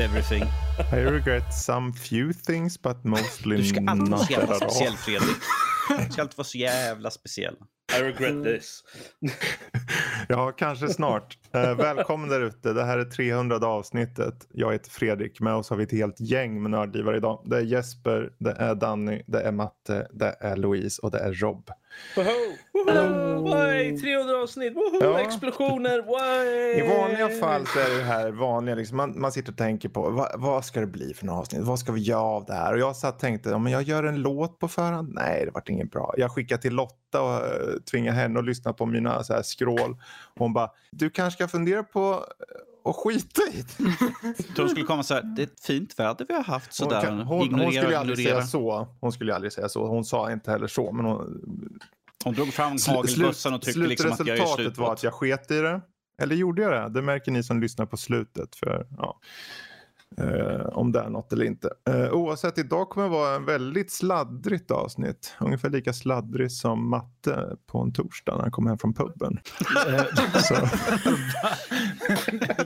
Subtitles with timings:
[0.00, 0.48] I regret everything.
[0.92, 4.62] I regret some few things but mostly Du ska alltid vara not så jävla at
[4.62, 4.70] all.
[4.70, 5.36] speciell Fredrik.
[6.06, 7.56] Du ska alltid vara så jävla speciell.
[7.98, 8.82] I regret this.
[10.30, 11.38] Ja, kanske snart.
[11.52, 12.72] Eh, välkommen där ute.
[12.72, 14.46] Det här är 300 avsnittet.
[14.52, 15.40] Jag heter Fredrik.
[15.40, 17.42] Med oss har vi ett helt gäng med nördgivare idag.
[17.44, 21.32] Det är Jesper, det är Danny, det är Matte, det är Louise och det är
[21.32, 21.70] Rob.
[22.16, 22.28] Woho!
[22.72, 23.50] Woho!
[23.50, 23.98] Way!
[23.98, 24.76] 300 avsnitt!
[24.76, 24.98] Woho!
[25.00, 25.20] Ja.
[25.20, 26.02] Explosioner!
[26.02, 26.78] Way!
[26.78, 28.74] I vanliga fall så är det här vanliga.
[28.74, 31.62] Liksom, man, man sitter och tänker på vad, vad ska det bli för några avsnitt?
[31.62, 32.72] Vad ska vi göra av det här?
[32.72, 35.12] Och jag satt och tänkte, om jag gör en låt på förhand?
[35.12, 36.14] Nej, det vart inget bra.
[36.16, 39.96] Jag skickade till Lotta och uh, tvingade henne att lyssna på mina så här, skrål.
[40.38, 42.26] Hon bara, du kanske ska fundera på
[42.84, 43.84] eh, att skita i det.
[44.56, 47.02] De skulle komma så här, det är ett fint väder vi har haft Hon, sådär.
[47.02, 48.40] kan, hon, hon ignorera, skulle ju aldrig ignorera.
[48.40, 48.88] säga så.
[49.00, 49.86] Hon skulle aldrig säga så.
[49.86, 50.92] Hon sa inte heller så.
[50.92, 51.80] Men hon,
[52.24, 55.50] Hon drog fram hagelbössan och tyckte liksom att jag slutresultatet slut var att jag sket
[55.50, 55.80] i det.
[56.22, 56.88] Eller gjorde jag det?
[56.88, 58.56] Det märker ni som lyssnar på slutet.
[58.56, 59.20] För, ja,
[60.18, 61.70] eh, om det är något eller inte.
[61.88, 65.34] Eh, oavsett, idag kommer det vara en väldigt sladdrigt avsnitt.
[65.40, 69.38] Ungefär lika sladdrigt som matte på en torsdag när han kom hem från puben.
[70.42, 70.54] Så,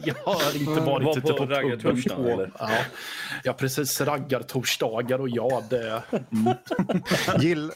[0.05, 1.33] Jag har inte Var varit på ute
[2.09, 2.28] på på...
[2.28, 2.53] eller?
[2.59, 2.69] Ja,
[3.45, 4.01] ja, precis.
[4.01, 6.03] Raggartorsdagar och ja, det...
[6.11, 6.55] Mm,
[7.41, 7.73] gill,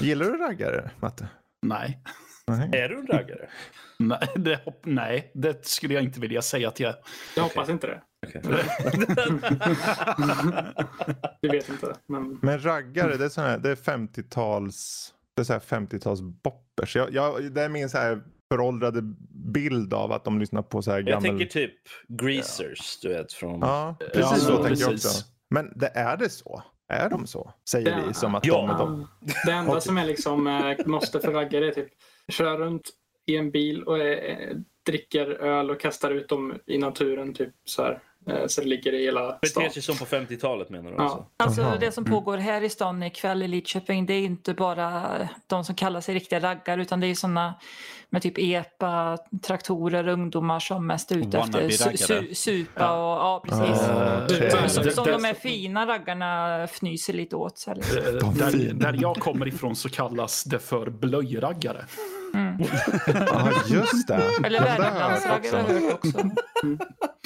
[0.00, 1.28] gillar du raggare, Matte?
[1.62, 1.98] nej.
[2.48, 2.80] Nej.
[2.80, 3.48] Är du en raggare?
[3.98, 6.94] Nej det, nej, det skulle jag inte vilja säga att jag.
[7.36, 8.00] Jag hoppas inte det.
[8.26, 8.42] Okej.
[11.40, 11.94] Du vet inte.
[12.06, 16.20] Men Men raggare, det är, sån här, det är 50-tals det är så här 50-tals
[16.20, 16.96] boppers.
[16.96, 19.00] Jag, jag, det är min så här föråldrade
[19.52, 21.22] bild av att de lyssnar på så här Jag gammal...
[21.22, 21.74] tänker typ
[22.08, 23.60] Greasers, du vet från...
[23.60, 25.24] Ja, Ja, precis så ja, tänker jag också.
[25.50, 26.62] Men det är det så?
[26.88, 27.52] Är de så?
[27.70, 27.98] Säger Ja.
[28.08, 28.54] vi som att Ja.
[28.56, 29.08] de är de.
[29.46, 31.88] det enda som är liksom eh, måste för raggare är typ
[32.32, 32.90] köra runt
[33.26, 34.56] i en bil och eh,
[34.86, 38.00] dricker öl och kastar ut dem i naturen typ så här.
[38.30, 39.62] Eh, så det ligger i hela stan.
[39.62, 41.02] Beter sig som på 50-talet menar du Ja.
[41.02, 41.26] alltså?
[41.62, 42.14] Alltså det som Mm.
[42.18, 46.14] pågår här i stan ikväll i Lidköping det är inte bara de som kallar sig
[46.14, 47.54] riktiga raggar utan det är sådana
[48.10, 51.92] med typ epa, traktorer, ungdomar som mest är ute efter Wannabe-raggare.
[51.96, 53.88] su- su- supa och ja precis.
[54.38, 54.50] Okej.
[54.50, 57.58] Som, som, som de är fina raggarna fnyser lite åt.
[57.58, 57.76] Så här.
[58.38, 61.84] Där, där jag kommer ifrån så kallas det för blöjraggare.
[63.06, 64.22] Ja, just det.
[64.44, 66.30] Eller har jag har jag hört också.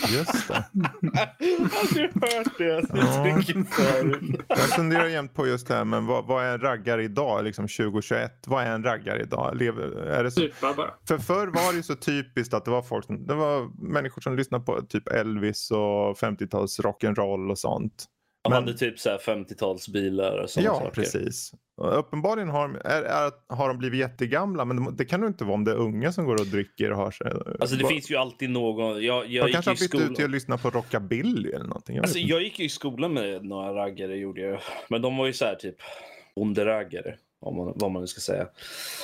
[0.08, 0.54] Just det.
[1.80, 2.64] Aldrig hört det.
[2.64, 3.26] Jag Ja.
[4.48, 7.68] Jag funderar jämt på just det här, men vad, vad är en raggare idag, liksom
[7.68, 8.32] 2021?
[8.46, 9.56] Vad är en raggare idag?
[9.56, 10.90] Lever, är det så, Supa bara.
[11.08, 14.22] för förr var det ju så typiskt att det var folk som, det var människor
[14.22, 18.04] som lyssnade på typ Elvis och 50-tals rock'n'roll och sånt.
[18.44, 20.90] Jag Men- hade typ så här 50-talsbilar och sådana Ja, saker.
[20.90, 21.52] precis.
[21.82, 25.44] Uppenbarligen har, de- är, är, har de blivit jättegamla, men det, det kan det inte
[25.44, 27.32] vara om det är unga som går och dricker och har sig.
[27.60, 29.02] Alltså det Vad- finns ju alltid någon...
[29.04, 31.50] Jag, De jag gick kanske ju har i bytt ut till att lyssna på rockabilly
[31.50, 31.96] eller någonting.
[31.96, 32.30] Jag Alltså, inte.
[32.30, 34.60] jag gick ju i skolan med några raggare gjorde jag.
[34.88, 35.76] Men de var ju så här typ
[36.36, 37.14] bonderaggare.
[37.40, 38.46] Om man, vad man nu ska säga.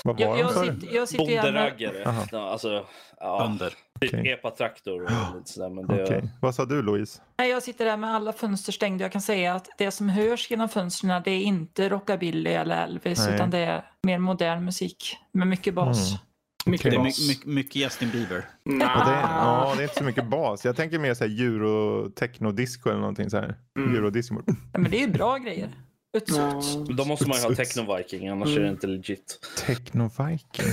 [0.05, 0.81] Vad var Jag, de jag, sa du?
[0.81, 1.43] sitter, jag sitter gärna...
[1.43, 2.25] Bonderaggare.
[2.33, 2.87] Ja, alltså,
[3.21, 3.73] ja, Bönder.
[4.07, 4.29] Okej.
[4.29, 5.71] epa-traktor och lite sådär.
[5.71, 6.31] Men det, Okej.
[6.41, 7.21] Vad sa du Louise?
[7.39, 9.05] Nej, jag sitter där med alla fönster stängda.
[9.05, 13.19] Jag kan säga att det som hörs genom fönstren det är inte rockabilly eller Elvis
[13.19, 13.35] Nej.
[13.35, 16.11] utan det är mer modern musik med mycket bas.
[16.11, 16.21] Mm.
[16.67, 17.03] Mycket Det är Okej.
[17.03, 17.47] my, bas.
[17.47, 18.45] my, mycket Justin Bieber.
[18.65, 18.89] Nej.
[18.95, 20.65] Ja, det, är, ja, det är inte så mycket bas.
[20.65, 23.55] Jag tänker mer så här euro techno-disco eller någonting så här.
[23.79, 23.95] Mm.
[23.95, 24.35] Eurodisco.
[24.47, 25.71] Ja, men det är ju bra grejer.
[26.17, 26.75] Uts, uts.
[26.97, 29.41] Då måste man ju ha techno-viking, annars är det inte legit.
[29.67, 30.73] Techno-viking.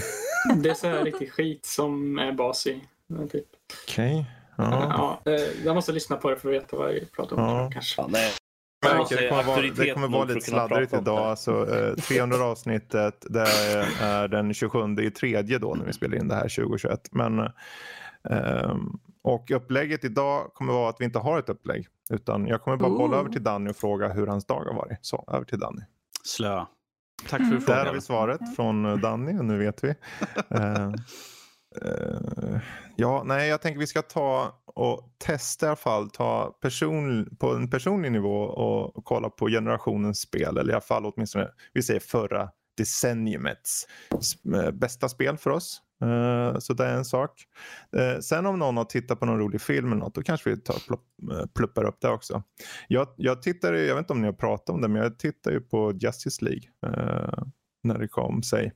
[0.63, 2.81] det är så här riktig skit som är bas i.
[3.31, 3.45] Typ.
[3.87, 4.25] Okej.
[4.57, 5.19] Ja.
[5.25, 7.43] Ja, eh, jag måste lyssna på det för att veta vad jag pratar om.
[7.43, 7.69] Ja.
[7.73, 8.01] Kanske.
[8.01, 8.31] Ja, nej.
[8.85, 11.17] Märker, det kommer vara, det kommer vara lite sladdrigt idag.
[11.19, 13.25] Alltså, eh, 300 avsnittet.
[13.29, 13.47] Det
[14.01, 16.99] är den 27 i tredje då när vi spelar in det här 2021.
[17.11, 17.39] Men,
[18.29, 21.87] ehm, och upplägget idag kommer vara att vi inte har ett upplägg.
[22.09, 24.97] Utan jag kommer bara bolla över till Danny och fråga hur hans dag har varit.
[25.01, 25.81] Så, över till Danny.
[26.23, 26.65] Slö.
[27.29, 27.59] Tack för Mm.
[27.65, 27.93] Där har frågan.
[27.95, 29.89] vi svaret från eh, Danny och nu vet vi.
[30.49, 30.91] Eh,
[31.81, 32.59] eh,
[32.95, 37.51] ja, nej, jag tänker vi ska ta och testa i alla fall, ta person, på
[37.55, 41.83] en personlig nivå och, och kolla på generationens spel, eller i alla fall åtminstone, vi
[41.83, 43.87] säger förra decenniumets
[44.55, 45.81] eh, bästa spel för oss.
[46.01, 47.31] Eh, så det är en sak.
[47.97, 50.57] Eh, sen om någon har tittat på någon rolig film eller något, då kanske vi
[50.57, 52.43] tar, plopp, eh, pluppar upp det också.
[52.87, 55.19] Jag, jag tittar, ju- jag vet inte om ni har pratat om det, men jag
[55.19, 56.61] tittar ju på Justice League
[57.83, 58.73] när det kom sig.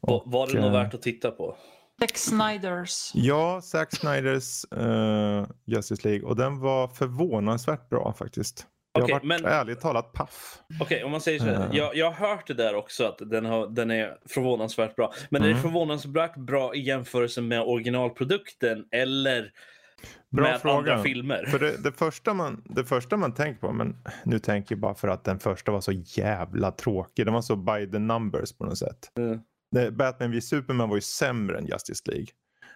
[0.00, 1.56] Var, var det Och, nog eh, värt att titta på?
[2.02, 3.10] Zack Snyders.
[3.14, 8.66] Ja, Zack Snyders eh, Justice League och den var förvånansvärt bra faktiskt.
[8.94, 10.58] Jag Okej, har varit men- ärligt talat paff.
[10.80, 11.54] Okej, om man säger så här.
[11.70, 11.76] Eh.
[11.76, 15.12] Jag, jag har hört det där också att den, har, den är förvånansvärt bra.
[15.30, 15.56] Men är Mm.
[15.56, 19.50] det förvånansvärt bra i jämförelse med originalprodukten eller
[20.30, 20.76] Bra med fråga.
[20.76, 21.44] andra filmer.
[21.46, 24.94] För det, det, första man, det första man tänker på, men nu tänker jag bara
[24.94, 27.24] för att den första var så jävla tråkig.
[27.26, 29.10] Den var så by the numbers på något sätt.
[29.18, 29.40] Mm.
[29.92, 32.26] Batman v Superman var ju sämre än Justice League.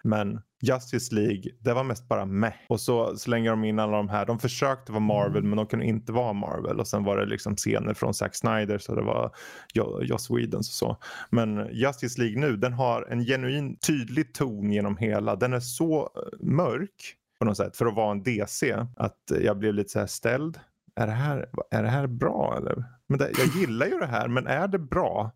[0.03, 2.53] Men Justice League, det var mest bara meh.
[2.69, 4.25] Och så slänger de in alla de här.
[4.25, 6.79] De försökte vara Marvel men de kunde inte vara Marvel.
[6.79, 9.31] Och sen var det liksom scener från Zack Snyder så det var
[9.73, 10.97] Jo- Joss Whedons och så.
[11.29, 15.35] Men Justice League nu, den har en genuin tydlig ton genom hela.
[15.35, 19.57] Den är så eh, mörk på något sätt för att vara en DC att jag
[19.57, 20.59] blev lite så här ställd.
[20.95, 22.83] Är det här, är det här bra eller?
[23.07, 25.31] Men det, jag gillar ju det här men är det bra?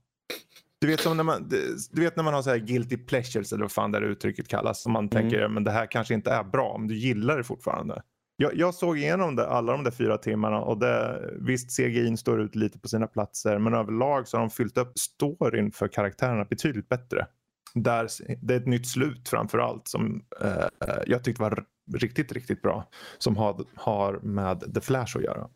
[0.81, 1.49] Du vet, som när man,
[1.91, 4.47] du vet när man har så här guilty pleasures eller vad fan det här uttrycket
[4.47, 4.81] kallas.
[4.81, 8.01] Som man tänker men det här kanske inte är bra men du gillar det fortfarande.
[8.35, 12.41] Jag, jag såg igenom det, alla de där fyra timmarna och det, visst CGI står
[12.41, 16.45] ut lite på sina platser men överlag så har de fyllt upp storyn för karaktärerna
[16.45, 17.27] betydligt bättre.
[17.73, 18.07] Där,
[18.41, 21.63] det är ett nytt slut framför allt som eh, jag tyckte var
[21.93, 22.89] riktigt, riktigt bra.
[23.17, 25.49] Som har, har med The Flash att göra.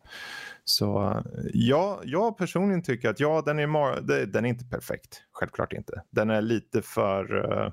[0.64, 5.22] Så ja, jag personligen tycker att ja, den är, den är inte perfekt.
[5.32, 6.02] Självklart inte.
[6.10, 7.72] Den är lite för, eh,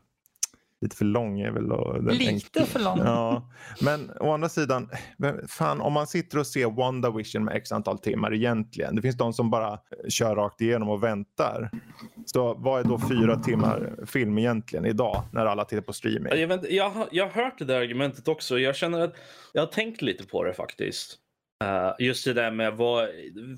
[0.84, 1.40] lite för lång.
[1.40, 3.00] Är väl, och den Lite för lång.
[3.04, 3.50] Ja,
[3.82, 4.90] men å andra sidan,
[5.48, 8.96] fan om man sitter och ser WandaVision med x antal timmar egentligen.
[8.96, 11.70] Det finns de som bara kör rakt igenom och väntar.
[12.26, 16.40] Så vad är då fyra timmar film egentligen idag när alla tittar på streaming?
[16.40, 18.60] Jag, vet, jag, har, jag har hört det där argumentet också.
[18.60, 19.16] Jag känner att
[19.54, 21.20] jag har tänkt lite på det faktiskt.
[21.64, 23.10] Eh, just det där med vad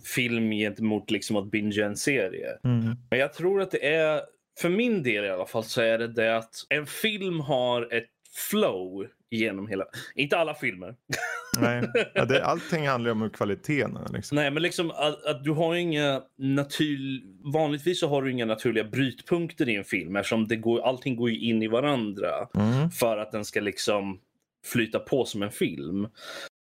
[0.04, 2.58] film gentemot liksom att binge en serie.
[2.64, 2.96] Mm.
[3.10, 4.22] Men jag tror att det är,
[4.60, 8.10] för min del i alla fall, så är det det att en film har ett
[8.50, 9.86] flow genom hela,
[10.16, 10.96] inte alla filmer.
[11.60, 13.98] Nej, ja, det, allting handlar ju om kvaliteten.
[14.14, 14.36] Liksom.
[14.36, 17.22] Nej, men liksom att, att du har inga natur...
[17.54, 21.30] Vanligtvis så har du inga naturliga brytpunkter i en film eftersom det går, allting går
[21.30, 22.92] in i varandra Mm.
[22.92, 24.20] för att den ska liksom
[24.66, 26.08] flyta på som en film.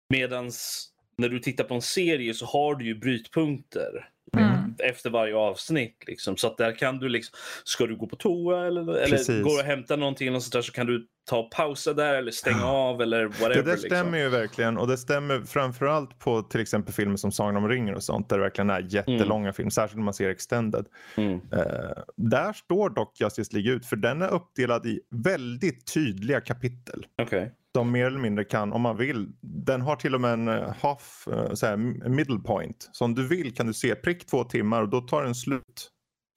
[0.10, 4.76] Medans när du tittar på en serie så har du ju brytpunkter Mm.
[4.80, 6.04] efter varje avsnitt.
[6.08, 6.38] Liksom.
[6.38, 9.66] Så att där kan du liksom, ska du gå på toa eller, eller går och
[9.66, 12.66] hämta någonting eller något sånt där, så kan du ta och pausa där eller stänga
[12.66, 13.50] av eller whatever.
[13.50, 13.90] Det där liksom.
[13.90, 17.96] stämmer ju verkligen och det stämmer framförallt på till exempel filmer som Sagan om ringen
[17.96, 20.86] och sånt där det verkligen är jättelånga filmer, särskilt när man ser extended.
[21.16, 21.34] Mm.
[21.34, 27.06] Eh, där står dock Justice League ut för den är uppdelad i väldigt tydliga kapitel.
[27.22, 27.52] Okej.
[27.74, 29.28] De mer eller mindre kan, om man vill.
[29.42, 31.78] Den har till och med en eh, half, eh, så här,
[32.10, 32.90] middle point.
[32.92, 35.90] Så om du vill kan du se prick två timmar och då tar den slut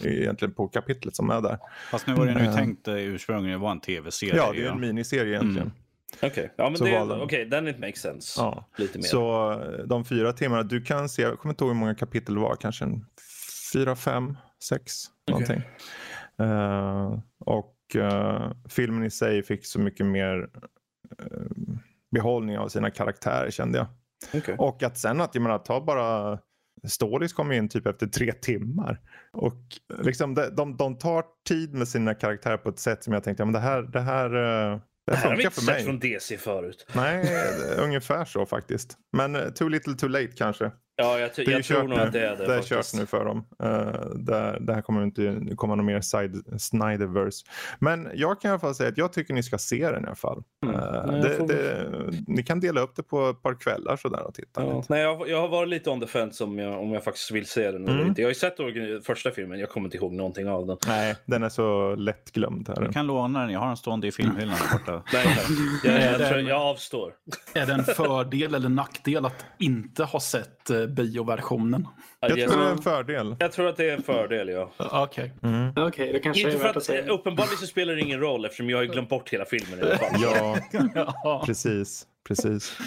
[0.05, 1.58] egentligen på kapitlet som är där.
[1.90, 2.55] Fast nu var det nu Mm.
[2.55, 4.37] tänkt eh, ursprungligen vara en tv-serie.
[4.37, 5.67] Ja, det är en miniserie egentligen.
[5.67, 5.73] Mm.
[6.32, 7.23] Okej, ja, men Så det, valde de.
[7.23, 8.40] okay, then it makes sense.
[8.40, 8.69] Ja.
[8.76, 9.02] Lite mer.
[9.05, 12.34] Så eh, de fyra timmarna, du kan se, jag kommer inte ihåg hur många kapitel
[12.34, 13.05] det var, kanske en
[13.73, 14.93] fyra, fem, sex
[15.31, 15.62] någonting.
[16.40, 20.46] Eh, och eh, filmen i sig fick så mycket mer uh,
[22.11, 23.87] behållning av sina karaktärer kände jag.
[24.41, 24.55] Okej.
[24.59, 26.38] Och att sen att, jag menar, ta bara
[26.88, 29.00] Stålis kom in typ efter tre timmar.
[29.32, 29.62] Och
[30.03, 33.41] liksom de, de, de tar tid med sina karaktärer på ett sätt som jag tänkte,
[33.41, 35.85] ja, men det här, det här, eh, det Det här har vi inte sett mig.
[35.85, 36.87] från DC förut.
[36.94, 37.26] Nej,
[37.79, 38.96] ungefär så faktiskt.
[39.13, 40.70] Men eh, too little too late kanske.
[40.96, 42.03] Ja, jag, ty- Det är ju jag tror nog nu.
[42.05, 42.46] att det är det.
[42.46, 43.37] Det är kört nu för dem.
[43.63, 47.46] Uh, det, det här kommer inte komma någon mer side, Snyderverse.
[47.79, 50.06] Men jag kan i alla fall säga att jag tycker ni ska se den i
[50.06, 50.43] alla fall.
[50.67, 50.75] Mm.
[50.77, 51.87] Eh, Nej, jag det, får- det,
[52.27, 54.63] ni kan dela upp det på ett par kvällar sådär och titta.
[54.65, 54.77] Ja.
[54.77, 54.87] lite.
[54.93, 57.46] Nej, jag, jag har varit lite on the fence om jag, om jag faktiskt vill
[57.46, 58.08] se den eller Mm.
[58.08, 58.20] inte.
[58.22, 60.77] Jag har ju sett första filmen, jag kommer inte ihåg någonting av den.
[60.87, 62.81] Nej, den är så lättglömd här.
[62.87, 65.03] Du kan låna den, jag har den stående i filmhyllan borta.
[65.13, 65.27] Nej,
[65.84, 67.13] jag, jag, tror, jag avstår.
[67.55, 71.89] Är det en fördel eller nackdel att inte ha sett eh, bioversionen?
[72.20, 73.37] Jag Jag, tror det är en fördel.
[73.39, 74.72] jag tror att det är en fördel, ja.
[74.79, 75.32] Okej.
[75.43, 75.72] Mm.
[75.77, 77.13] Okej, det kanske Inte är för värt att att, säga.
[77.13, 79.99] uppenbarligen så spelar det ingen roll eftersom jag har glömt bort hela filmen i alla
[79.99, 80.20] fall.
[80.22, 80.58] Ja,
[81.25, 81.43] Ja.
[81.46, 82.06] precis.
[82.29, 82.79] precis.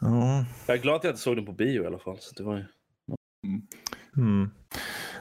[0.00, 0.44] Ja.
[0.66, 2.16] Jag är glad att jag inte såg den på bio i alla fall.
[2.20, 2.64] Så det var ju...
[4.16, 4.50] Mm.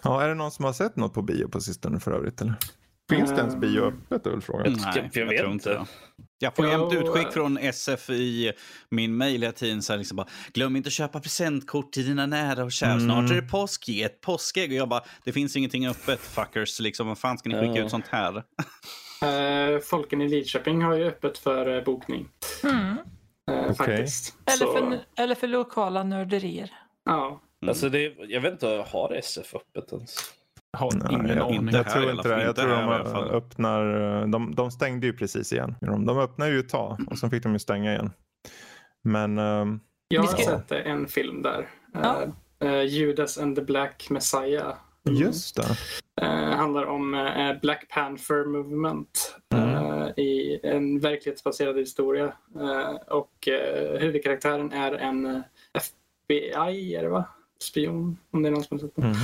[0.03, 2.41] ja, är det någon som har sett något på bio på sistone för övrigt?
[2.41, 2.53] Eller?
[3.09, 4.75] Finns det ens bio öppet är väl frågan.
[4.95, 5.85] Nej, jag vet tror inte.
[6.39, 8.51] Jag får jämt utskick från SF i
[8.89, 9.81] min mejl hela tiden.
[9.81, 12.91] Så här liksom bara, Glöm inte att köpa presentkort till dina nära och kära.
[12.91, 13.05] Mm.
[13.05, 14.69] Snart är det påsk, ge ett påskägg.
[14.71, 16.79] Och jag bara, det finns ingenting öppet fuckers.
[16.79, 18.43] Liksom, vad fan ska ni skicka ut sånt här?
[19.21, 22.29] Eh, Folken i Lidköping har ju öppet för eh, bokning.
[22.63, 22.97] Mm.
[23.51, 23.75] Eh, Okej.
[23.75, 24.35] Faktiskt.
[24.45, 26.71] Eller, för, eller för lokala nörderier.
[27.05, 27.41] ja.
[27.61, 27.69] Mm.
[27.69, 30.15] Alltså det, jag vet inte, har SF öppet ens?
[30.77, 31.69] Har Nej, ingen jag, aning.
[31.71, 32.43] jag här tror inte det.
[32.43, 33.99] Jag tror de öppnar.
[34.21, 35.75] eh, De, de stängde ju precis igen.
[35.81, 38.11] De, de öppnade ju ett tag och sen fick de ju stänga igen.
[39.03, 41.67] Men ehm, Jag har ska- sett en film där.
[41.93, 42.23] Ja.
[42.59, 44.73] Eh, eh, Judas and the Black Messiah.
[45.09, 45.67] Just det.
[46.21, 50.07] Eh, handlar om eh, Black Panther Movement Mm.
[50.17, 52.33] i en verklighetsbaserad historia.
[53.07, 53.47] Och
[53.99, 55.43] huvudkaraktären är en
[55.73, 57.25] FBI, är det va?
[57.59, 59.05] Spion, om det är någon som har sett den.
[59.05, 59.15] Mhm.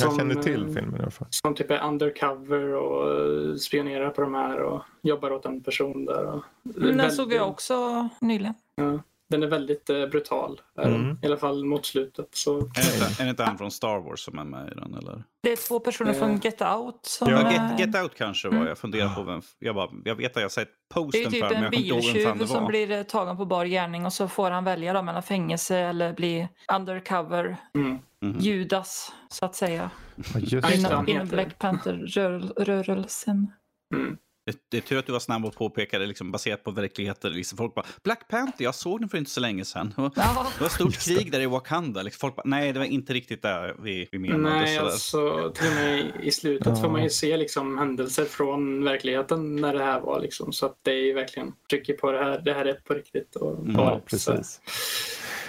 [0.00, 1.26] Jag Som, känner till eh, filmen i alla fall.
[1.30, 3.20] Som typ är undercover och
[3.50, 6.24] eh, spionerar på de här och jobbar åt en person där.
[6.26, 8.54] Och Mm, Den Väldigt- såg jag också nyligen.
[8.74, 8.98] Ja,
[9.32, 10.94] den är väldigt eh, brutal, är den.
[10.94, 11.18] Mm.
[11.22, 12.28] i alla fall mot slutet.
[12.32, 14.74] Så, Är det inte- är det inte han från Star Wars som är med i
[14.80, 14.94] den?
[14.94, 15.24] Eller?
[15.42, 17.28] Det är två personer Eh, från Get Out som...
[17.30, 18.68] Ja, eh, Get, Get Out kanske var Mm.
[18.68, 19.42] jag funderar på vem...
[19.58, 21.76] Jag, bara, jag vet att jag har sett det är posten typ för en inte
[21.76, 24.50] ihåg vem fan biltjuv det som blir eh, tagen på bar gärning och så får
[24.50, 27.98] han välja då mellan fängelse eller bli undercover mm.
[28.22, 28.38] Mhm.
[28.40, 29.90] Judas, så att säga.
[30.36, 30.74] Just det, det.
[30.76, 33.52] Inom, inom Black Panther-rörelsen.
[33.94, 34.16] Mm.
[34.46, 37.32] Det, det är tur att du var snabb och påpekade liksom, baserat på verkligheten.
[37.32, 39.92] Liksom, folk bara, Black Panther, jag såg den för inte så länge sedan.
[39.96, 42.02] Det var Ja, det var ett stort krig där i Wakanda.
[42.02, 44.42] Liksom, folk bara, nej, det var inte riktigt där vi, vi menade.
[44.60, 44.90] Nej, sådär.
[44.90, 46.92] alltså till och med i slutet får Ja.
[46.92, 50.20] man ju se liksom händelser från verkligheten när det här var.
[50.20, 50.52] Liksom.
[50.52, 52.40] Så att det är ju verkligen trycker på det här.
[52.44, 53.36] Det här är på riktigt.
[53.36, 53.74] Och Mm.
[53.76, 54.60] Ja, precis.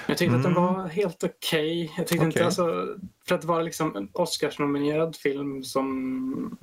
[0.08, 0.64] Jag tyckte att den Mm.
[0.64, 1.94] var helt okej.
[1.98, 2.46] Jag tyckte inte Okej.
[2.46, 2.88] alltså,
[3.28, 6.58] för att vara liksom en Oscarsnominerad film som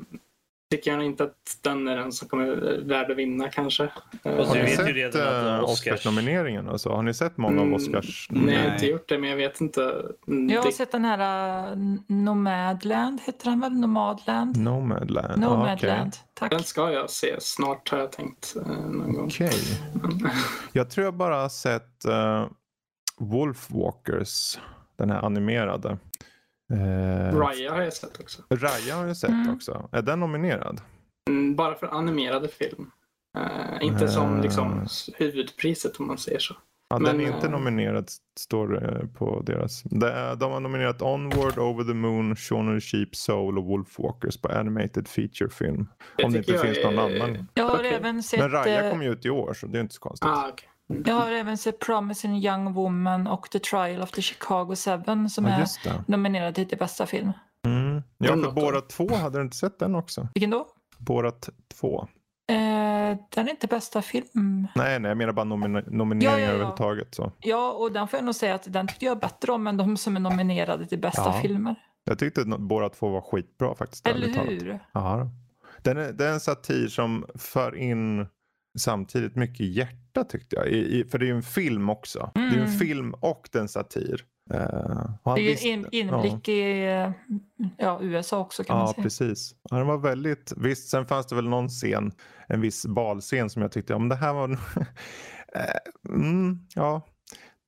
[0.70, 2.46] tycker jag inte att den är den som kommer
[2.88, 3.84] värd att vinna kanske.
[3.84, 3.90] Eh,
[4.22, 4.76] du Har ni vet ju
[5.12, 6.68] sett Oscars- Oscarsnomineringen?
[6.68, 6.88] Alltså?
[6.88, 8.26] Har ni sett många av Mm, Oscars?
[8.30, 9.82] Nej, jag har inte gjort det, men jag vet inte.
[10.28, 13.72] Mm, jag har det- sett den här uh, Nomadland, heter den väl?
[13.72, 14.56] Nomadland?
[14.56, 15.40] Nomadland?
[15.40, 16.50] Nomadland, tack.
[16.50, 19.26] Den ska jag se snart har jag tänkt eh, någon gång.
[19.26, 19.52] Okej.
[20.72, 22.46] Jag tror jag bara har sett uh,
[23.18, 24.58] Wolfwalkers,
[24.98, 25.98] den här animerade.
[26.70, 28.42] Uh, Raya har jag sett också.
[28.50, 29.54] Raya har jag sett Mm.
[29.54, 29.88] också.
[29.92, 30.80] Är den nominerad?
[31.30, 32.90] Mm, bara för animerade film.
[33.38, 34.42] Eh, inte som Eh.
[34.42, 34.86] liksom,
[35.16, 36.54] huvudpriset om man säger så.
[36.92, 38.08] Ja, Men, den är inte eh, nominerad
[38.40, 39.84] står det på deras.
[39.84, 44.40] Är, de har nominerat Onward, Over the Moon, Shaun of the Sheep, Soul och Wolfwalkers
[44.40, 45.86] på Animated Feature Film.
[46.24, 47.46] Om det inte finns någon är- annan.
[47.54, 47.94] Jag har Okej.
[47.94, 48.40] även sett...
[48.40, 50.30] Men Raya eh, kom ju ut i år så det är inte så konstigt.
[50.30, 50.68] Ah, okay.
[51.04, 55.44] Jag har även sett Promising Young Woman och The Trial of the Chicago Seven som
[55.44, 57.32] Ja, är nominerade till bästa film.
[57.66, 58.02] Mm.
[58.18, 60.28] Ja, för Borat 2, hade du inte sett den också?
[60.34, 60.66] Vilken då?
[60.98, 61.48] Borat
[61.80, 62.08] 2?
[62.50, 62.56] Eh,
[63.34, 64.68] den är inte bästa film.
[64.74, 66.52] Nej, nej, jag menar bara nomine- nomineringar Ja, ja, ja.
[66.52, 67.14] överhuvudtaget.
[67.14, 67.32] Så.
[67.40, 69.96] Ja, och den får jag nog säga att den tyckte jag bättre om än de
[69.96, 71.40] som är nominerade till bästa Ja.
[71.42, 71.74] filmer.
[72.04, 74.06] Jag tyckte att Borat 2 var skitbra faktiskt.
[74.06, 74.80] Eller hur?
[74.92, 75.30] Ja,
[75.82, 78.26] den är, det är en satir som för in
[78.78, 80.66] samtidigt mycket hjärta tyckte jag.
[80.68, 82.30] I, i, för det är ju en film också.
[82.34, 82.78] Det är ju en Mm.
[82.78, 84.24] film och den satir.
[84.54, 84.56] Uh,
[85.24, 87.10] Det är ju visste- en in, inblick i eh,
[87.78, 89.02] ja, USA också kan man Ja, säga.
[89.02, 89.54] precis.
[89.70, 92.12] Ja, den var väldigt, visst, sen fanns det väl någon scen,
[92.48, 94.48] en viss balscen som jag tyckte, om det här var,
[95.54, 97.06] Eh, mm, ja,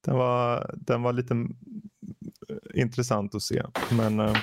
[0.04, 1.56] den var, den var lite mm,
[2.75, 3.62] intressant att se.
[3.90, 4.37] Men eh,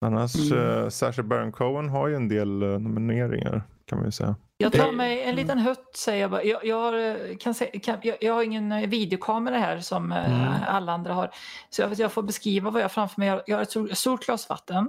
[0.00, 0.58] annars, Mm.
[0.78, 0.90] mm.
[0.90, 4.36] Sacha Baron Cohen har ju en del nomineringar kan man ju säga.
[4.56, 6.42] Jag tar mig en liten hutt säger jag bara.
[6.42, 10.52] Jag, jag, har, kan se, kan, jag, jag har ingen videokamera här som eh, Mm.
[10.68, 11.30] alla andra har.
[11.70, 13.28] Så jag, jag får beskriva vad jag har framför mig.
[13.28, 14.88] Jag, jag har ett stort- stort glas vatten.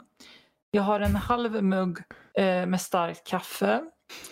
[0.72, 1.98] Jag har en halv mugg
[2.38, 3.82] eh, med starkt kaffe.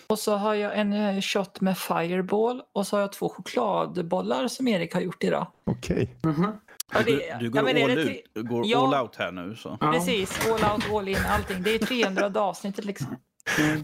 [0.06, 4.48] Och så har jag en eh, shot med Fireball och så har jag två chokladbollar
[4.48, 5.46] som Erik har gjort idag.
[5.66, 6.16] Okej.
[6.22, 8.86] Ja, Du, det- du ja, går, men är all, det ut, du går Ja.
[8.94, 9.56] all out här nu.
[9.56, 9.78] Så.
[9.80, 9.92] Ja.
[9.92, 11.62] Precis, all out, all in, allting.
[11.62, 13.16] Det är 300 avsnittet liksom.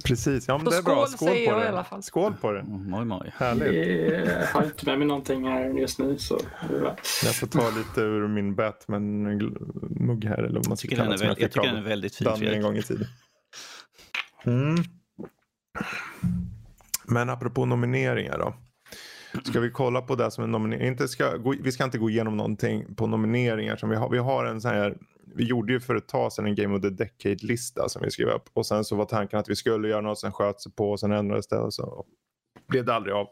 [0.04, 1.06] Precis, ja men Så det är bra.
[1.06, 1.64] skål Skål säger på jag det.
[1.64, 2.02] i alla fall.
[2.02, 2.60] Skål på det.
[2.60, 3.32] Mm, Oj, oj.
[3.36, 4.26] Härligt.
[4.30, 6.18] Jag har inte med mig någonting här just nu.
[6.18, 6.38] Så.
[7.24, 10.38] Jag får ta lite ur min Batman-mugg här.
[10.38, 12.76] Eller vad man tycker, den är, jag tycker den är väldigt fin, Danny en gång
[12.76, 13.06] i tiden.
[14.46, 14.76] Mm.
[17.04, 18.54] Men apropå nomineringar då.
[19.44, 20.86] Ska vi kolla på det som är nominering?
[20.88, 21.30] Inte ska,
[21.62, 24.10] vi ska inte gå igenom någonting på nomineringar som vi har.
[24.10, 24.96] Vi har en sån här,
[25.34, 28.28] vi gjorde ju för ett tag sedan en Game of the Decade-lista som vi skrev
[28.28, 28.48] upp.
[28.52, 31.00] Och sen så var tanken att vi skulle göra något, sen sköt sig på och
[31.00, 32.04] sen ändrades det och så
[32.68, 33.26] blev det aldrig av.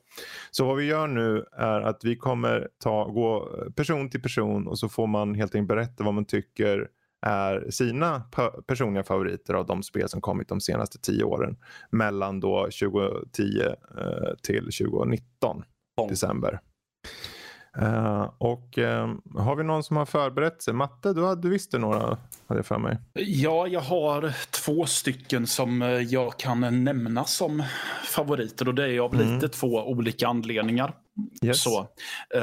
[0.50, 4.78] Så vad vi gör nu är att vi kommer ta, gå person till person och
[4.78, 6.88] så får man helt enkelt berätta vad man tycker
[7.26, 11.56] är sina pe- personliga favoriter av de spel som kommit de senaste tio åren.
[11.90, 13.60] Mellan då 2010
[13.98, 15.62] eh, till 2019,
[15.96, 16.08] Bom.
[16.08, 16.60] december.
[17.80, 20.74] Eh, och eh, har vi någon som har förberett sig?
[20.74, 21.98] Matte, du, hade, du visste några,
[22.46, 22.98] hade jag för mig.
[23.14, 27.62] Ja, jag har två stycken som eh, jag kan nämna som
[28.04, 29.34] favoriter och det är av Mm.
[29.34, 30.94] lite två olika anledningar.
[31.42, 31.62] Yes.
[31.62, 31.86] Så,
[32.34, 32.42] eh,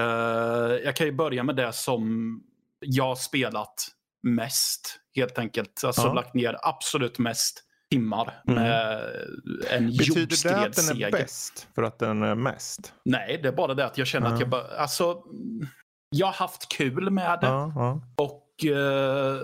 [0.84, 2.42] jag kan ju börja med det som
[2.80, 3.88] jag har spelat
[4.24, 5.84] mest helt enkelt.
[5.84, 7.62] Alltså lagt ner absolut mest
[7.92, 8.64] timmar Mm.
[8.64, 9.00] med
[9.72, 12.94] en Betyder det att den är bäst för att den är mest?
[13.06, 14.34] Nej, det är bara det att jag känner Ja.
[14.34, 15.24] att jag bara, alltså,
[16.10, 18.02] jag har haft kul med det ja.
[18.16, 19.38] och eh,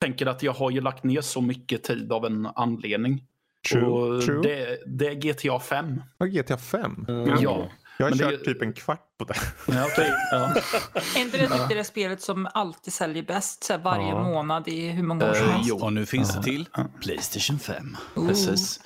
[0.00, 3.24] tänker att jag har ju lagt ner så mycket tid av en anledning.
[3.72, 3.84] True.
[3.86, 4.42] Och True.
[4.42, 6.02] Det, det är GTA 5.
[6.18, 7.04] Ja, GTA 5.
[7.08, 7.36] Mm.
[7.40, 7.68] Ja.
[7.98, 9.34] Jag har Men det- kört typ en kvart på det.
[9.66, 10.10] Ja, okej.
[10.30, 10.54] ja.
[11.16, 13.64] Är inte det typ det spelet som alltid säljer bäst?
[13.64, 14.22] Så här varje Ja.
[14.24, 15.68] månad i hur många år som Eh, helst?
[15.68, 15.76] jo.
[15.84, 16.68] Och nu finns det till
[17.02, 17.96] Playstation 5.
[18.14, 18.28] Ooh.
[18.28, 18.80] Precis.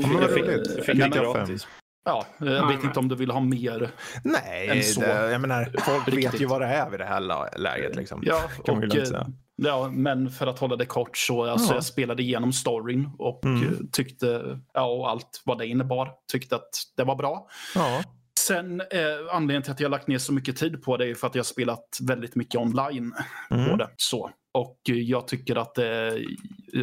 [0.00, 1.10] Men vad Jag fick, jag fick det 5.
[1.10, 1.66] gratis.
[2.04, 3.90] ja, jag vet inte om du vill ha mer.
[4.24, 5.00] Nej, än så.
[5.00, 7.96] det, jag menar, folk vet ju vad det är vid det här läget.
[7.96, 8.20] Liksom.
[8.24, 9.26] Ja, kan man ju och.
[9.62, 11.74] Ja, men för att hålla det kort så alltså, Ja.
[11.74, 13.62] jag spelade igenom storyn och Mm.
[13.62, 17.46] eh, tyckte, ja, och allt vad det innebar, tyckte att det var bra.
[17.74, 18.02] Ja.
[18.38, 18.86] Sen eh,
[19.32, 21.40] anledningen till att jag lagt ner så mycket tid på det är för att jag
[21.40, 23.14] har spelat väldigt mycket online
[23.48, 23.78] på Mm.
[23.78, 23.88] det.
[23.96, 24.30] Så.
[24.52, 26.24] Och eh, jag tycker att det är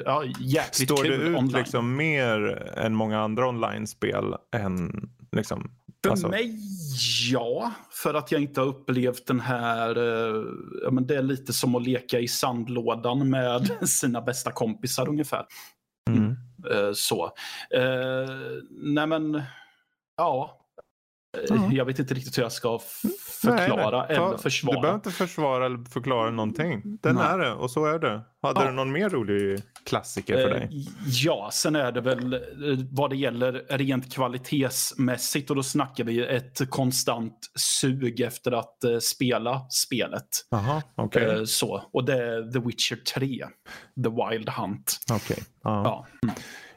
[0.05, 1.59] ja, jäkligt Står det kul ut online.
[1.59, 4.35] liksom mer än många andra online-spel?
[4.55, 5.71] Än, liksom,
[6.03, 6.59] För alltså- mig,
[7.31, 7.71] ja.
[7.91, 9.97] För att jag inte har upplevt den här...
[9.97, 10.43] Eh,
[10.83, 15.45] ja, men det är lite som att leka i sandlådan med sina bästa kompisar ungefär.
[16.09, 16.35] Mm.
[16.71, 17.25] Eh, så.
[17.75, 18.29] Eh,
[18.69, 19.41] nej men,
[20.17, 20.61] ja.
[21.37, 21.69] Eh, Ja.
[21.71, 22.99] Jag vet inte riktigt hur jag ska f-
[23.43, 24.15] Nej, förklara nej.
[24.17, 24.75] Ta- eller försvara.
[24.75, 26.81] Du behöver inte försvara eller förklara någonting.
[27.03, 27.23] Den Nej.
[27.27, 28.21] är det och så är det.
[28.41, 28.67] Hade Ja.
[28.67, 30.69] du någon mer rolig klassiker för Eh, dig?
[31.07, 32.39] Ja, sen är det väl eh,
[32.91, 38.97] vad det gäller rent kvalitetsmässigt och då snackar vi ett konstant sug efter att eh,
[38.99, 40.27] spela spelet.
[40.49, 41.23] Jaha, okej.
[41.25, 41.83] Eh, så.
[41.93, 43.45] Och det är The Witcher 3,
[44.03, 44.97] The Wild Hunt.
[45.11, 45.43] Okej.
[45.63, 46.05] Ja.
[46.21, 46.29] Ja.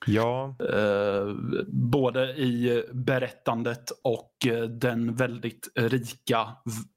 [0.07, 0.57] Ja.
[0.75, 1.35] Eh,
[1.67, 6.49] både i berättandet och eh, den väldigt rika,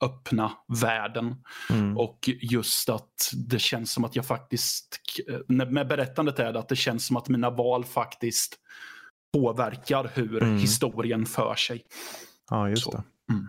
[0.03, 1.35] öppna världen.
[1.69, 1.97] Mm.
[1.97, 6.69] Och just att det känns som att jag faktiskt, eh, med berättandet är det att
[6.69, 8.55] det känns som att mina val faktiskt
[9.33, 10.57] påverkar hur Mm.
[10.57, 11.83] historien för sig.
[12.49, 12.91] ja, just Så.
[12.91, 13.03] det.
[13.33, 13.47] Mm.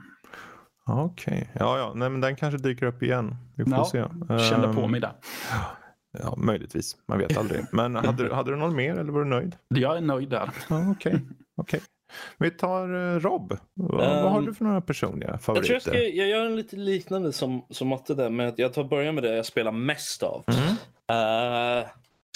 [0.86, 1.50] Okej.
[1.54, 1.92] Ja, ja.
[1.94, 3.36] Nej, men den kanske dyker upp igen.
[3.56, 4.04] Vi får Ja, se.
[4.50, 5.12] Kände på Ehm, mig det.
[6.18, 6.96] Ja, möjligtvis.
[7.06, 7.64] Man vet aldrig.
[7.72, 9.56] Men hade, du- hade du någon mer eller var du nöjd?
[9.68, 10.50] Jag är nöjd där.
[10.96, 11.18] Okej.
[11.56, 11.80] okej.
[12.38, 13.56] Vi tar eh, Rob.
[13.74, 13.90] Vad,
[14.22, 15.66] vad har Ehm, du för några personliga Jag favoriter?
[15.66, 18.72] tror jag, ska, jag gör en lite liknande som, som Matte där, men att jag
[18.72, 20.44] tar början med det jag spelar mest av.
[20.46, 21.78] Mm.
[21.80, 21.84] Eh,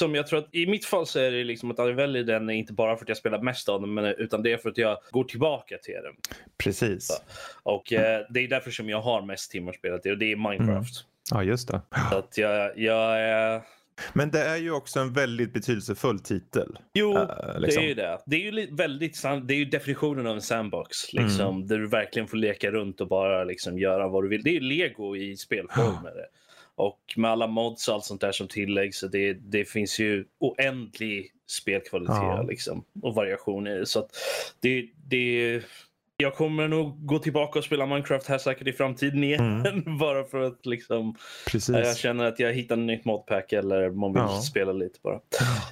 [0.00, 2.50] som jag tror att I mitt fall så är det liksom att jag väljer den
[2.50, 4.78] inte bara för att jag spelar mest av den, men, utan det är för att
[4.78, 6.12] jag går tillbaka till den.
[6.58, 7.22] Precis.
[7.62, 10.36] Och eh, Det är därför som jag har mest timmar spelat i och det är
[10.36, 11.04] Minecraft.
[11.30, 11.80] Ja, just det.
[12.10, 13.62] Så att jag, jag är...
[14.12, 16.78] Men det är ju också en väldigt betydelsefull titel.
[16.94, 17.82] Jo, Eh, liksom.
[17.82, 18.18] det är ju det.
[18.26, 21.12] Det är ju väldigt det är ju definitionen av en sandbox.
[21.12, 21.66] Liksom, Mm.
[21.66, 24.42] Där du verkligen får leka runt och bara liksom göra vad du vill.
[24.42, 26.02] Det är ju lego i spelform.
[26.04, 26.26] det.
[26.74, 28.98] Och med alla mods och allt sånt där som tilläggs.
[28.98, 32.42] Så det, det finns ju oändlig spelkvalitet Ja.
[32.42, 33.86] liksom, och variation i det.
[33.86, 34.10] Så att
[34.60, 35.62] det, det,
[36.16, 39.66] jag kommer nog gå tillbaka och spela Minecraft här säkert i framtiden igen.
[39.66, 39.98] Mm.
[39.98, 41.16] bara för att liksom,
[41.50, 41.74] Precis.
[41.76, 44.40] jag känner att jag hittar en nytt modpack eller man vill Ja.
[44.40, 45.20] spela lite bara.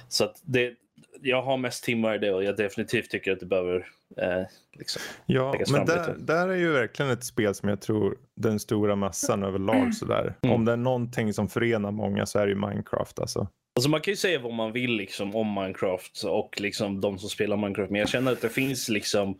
[0.09, 0.73] Så det,
[1.21, 3.75] jag har mest timmar i det och jag definitivt tycker att det behöver
[4.21, 4.43] eh,
[4.77, 5.01] liksom.
[5.25, 6.15] Ja, men där, lite.
[6.19, 10.35] där är ju verkligen ett spel som jag tror den stora massan överlag sådär.
[10.41, 10.55] Mm.
[10.55, 13.47] Om det är någonting som förenar många så är det ju Minecraft alltså.
[13.77, 17.29] Alltså man kan ju säga vad man vill liksom om Minecraft och liksom de som
[17.29, 17.91] spelar Minecraft.
[17.91, 19.37] Men jag känner att det finns liksom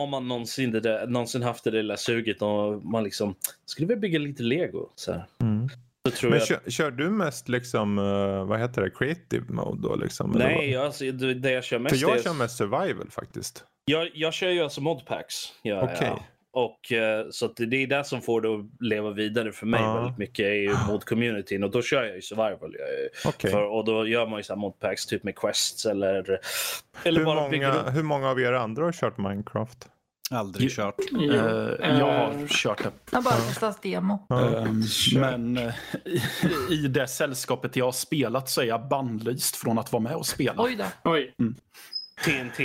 [0.00, 3.88] har man någonsin, det där, någonsin haft det där lilla suget och man liksom skulle
[3.88, 5.26] vilja bygga lite lego så här.
[6.14, 10.30] Så Men kör, kör du mest liksom, eh, vad heter det, creative mode då liksom?
[10.30, 10.86] Nej, vad?
[10.86, 12.22] alltså, det, jag kör mest För jag är...
[12.22, 13.64] kör mest survival faktiskt.
[13.84, 15.34] Jag, jag kör ju alltså modpacks.
[15.62, 15.96] Ja, Okej.
[16.00, 16.24] ja.
[16.54, 19.80] Och, eh, så att det är det som får det att leva vidare för mig
[19.80, 19.94] Ja.
[19.94, 22.76] väldigt mycket är ju mod-communityn och då kör jag ju survival.
[22.78, 23.50] Jag, Okej.
[23.50, 26.40] för, och då gör man ju så här modpacks typ med quests eller,
[27.04, 29.88] eller Hur, bara många, hur många av er andra har kört Minecraft?
[30.30, 30.94] Aldrig kört.
[31.10, 32.90] Jo, Eh, jag har kört det.
[33.10, 34.26] Jag har bara testat demo.
[34.30, 34.82] Ehm,
[35.20, 36.22] men i,
[36.74, 40.26] i det sällskapet jag har spelat så är jag bannlyst från att vara med och
[40.26, 40.62] spela.
[40.62, 41.10] Oj då.
[41.10, 41.34] Oj.
[42.24, 42.60] TNT.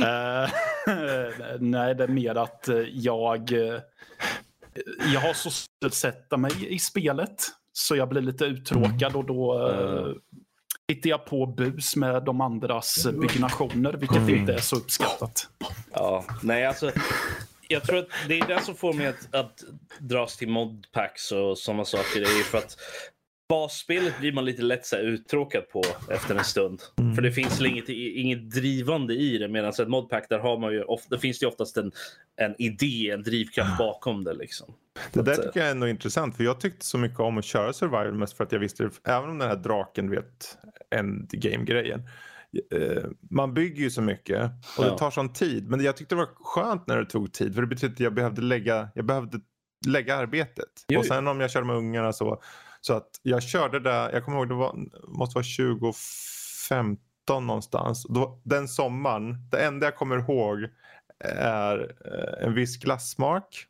[0.00, 0.50] Eh,
[1.60, 3.80] nej, det är mer att eh, jag, eh,
[5.14, 7.36] jag har så svårt att sätta mig i spelet.
[7.72, 10.12] Så jag blir lite uttråkad och då eh,
[10.88, 15.48] hittar jag på bus med de andras byggnationer, vilket inte är så uppskattat.
[15.92, 16.90] Ja, nej alltså.
[17.68, 19.64] Jag tror att det är det som får mig att, att
[19.98, 22.20] dras till modpacks och sådana saker.
[22.20, 22.76] Det är ju för att
[23.54, 26.80] basspelet blir man lite lätt så uttråkad på efter en stund.
[27.14, 29.48] För det finns inget, inget drivande i det.
[29.48, 31.92] Medan ett modpack där har man ju ofta, finns det oftast en,
[32.36, 34.34] en idé, en drivkraft bakom det.
[34.34, 34.74] Liksom.
[35.12, 37.44] Det där eh, tycker jag är ändå intressant för jag tyckte så mycket om att
[37.44, 40.58] köra survival mest för att jag visste, även om den här draken vet
[40.90, 42.02] endgame-grejen.
[42.72, 45.68] Eh, man bygger ju så mycket och det tar sån tid.
[45.68, 48.14] Men jag tyckte det var skönt när det tog tid för det betyder att jag
[48.14, 49.40] behövde lägga, jag behövde
[49.86, 50.68] lägga arbetet.
[50.88, 50.98] Jo.
[50.98, 52.42] Och sen om jag kör med ungarna så,
[52.86, 54.76] så att jag körde där, jag kommer ihåg det var,
[55.08, 58.06] måste vara 2015 någonstans.
[58.08, 60.58] Då, den sommaren, det enda jag kommer ihåg
[61.24, 63.66] är eh, en viss glassmak.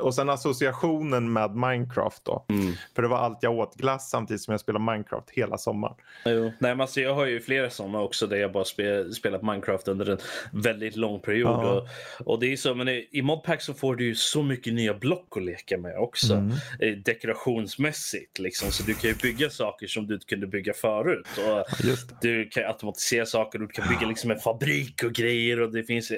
[0.00, 2.44] Och sen associationen med Minecraft då.
[2.48, 2.72] Mm.
[2.94, 5.94] För det var allt jag åt glass samtidigt som jag spelade Minecraft hela sommaren.
[6.24, 6.42] Jo.
[6.42, 9.88] Nej, men alltså, jag har ju flera sådana också där jag bara spel, spelat Minecraft
[9.88, 10.18] under en
[10.52, 11.50] väldigt lång period.
[11.50, 11.72] Ja.
[11.72, 11.88] Och,
[12.32, 14.94] och det är så, men i, i Modpack så får du ju så mycket nya
[14.94, 16.34] block att leka med också.
[16.34, 16.50] Mm.
[16.80, 18.70] eh, Dekorationsmässigt liksom.
[18.70, 21.26] Så du kan ju bygga saker som du inte kunde bygga förut.
[21.38, 21.84] Och
[22.20, 25.60] du kan automatisera saker, du kan bygga liksom en fabrik och grejer.
[25.60, 26.12] Och det finns...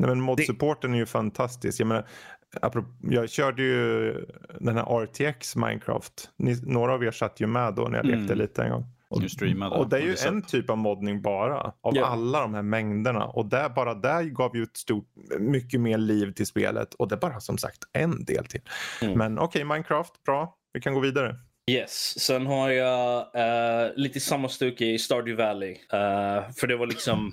[0.00, 1.80] Nej, men modsupporten är ju fantastisk.
[1.80, 2.06] Jag, menar,
[3.10, 4.12] jag körde ju
[4.60, 6.30] den här RTX Minecraft.
[6.38, 8.18] Ni, några av er satt ju med då när jag Mm.
[8.20, 8.84] lekte lite en gång.
[9.10, 9.22] Och,
[9.78, 12.06] och det är ju det en typ av moddning bara av Ja.
[12.06, 13.24] alla de här mängderna.
[13.26, 15.04] Och där, bara där gav ju ett stort,
[15.38, 16.94] mycket mer liv till spelet.
[16.94, 18.60] Och det är bara som sagt en del till.
[19.02, 19.18] Mm.
[19.18, 20.56] Men okej, Minecraft, bra.
[20.72, 21.36] Vi kan gå vidare.
[21.70, 25.70] Yes, sen har jag eh, lite samma stuk i Stardew Valley.
[25.72, 27.32] Eh, för det var liksom...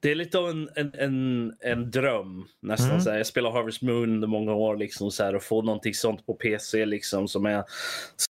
[0.00, 2.90] Det är lite av en, en, en, en dröm nästan.
[2.90, 3.00] Mm.
[3.00, 5.94] Så här, jag spelar Harvest Moon under många år liksom, så här, och få någonting
[5.94, 7.64] sånt på PC liksom, som är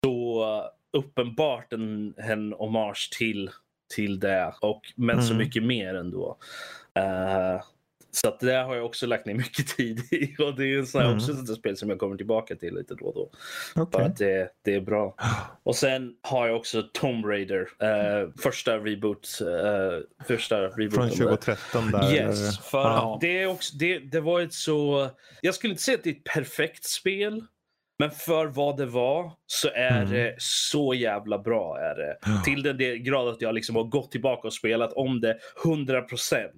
[0.03, 0.45] så
[0.93, 3.49] uppenbart en, en hommage till,
[3.95, 4.53] till det.
[4.61, 5.37] Och, men så Mm.
[5.37, 6.37] mycket mer ändå.
[6.95, 7.61] Eh,
[8.11, 10.35] så att det har jag också lagt ner mycket tid i.
[10.43, 11.17] Och det är en sån här, Mm.
[11.19, 13.31] också ett spel som jag kommer tillbaka till lite då och då.
[13.83, 13.99] Okej.
[14.01, 15.15] För att det, det är bra.
[15.63, 17.61] Och sen har jag också Tomb Raider.
[17.79, 19.27] eh, första reboot.
[19.41, 20.89] eh, första rebooten.
[20.91, 21.35] Från där.
[21.37, 22.13] 2013 där.
[22.13, 23.17] Yes, för Ja.
[23.21, 25.09] det, är också, det, det var ett så...
[25.41, 27.43] Jag skulle inte säga att det är ett perfekt spel.
[28.01, 30.11] Men för vad det var så är Mm.
[30.13, 31.77] det så jävla bra.
[31.79, 32.17] Är det.
[32.45, 36.03] Till den grad att jag liksom har gått tillbaka och spelat om det 100%.
[36.33, 36.49] Ja.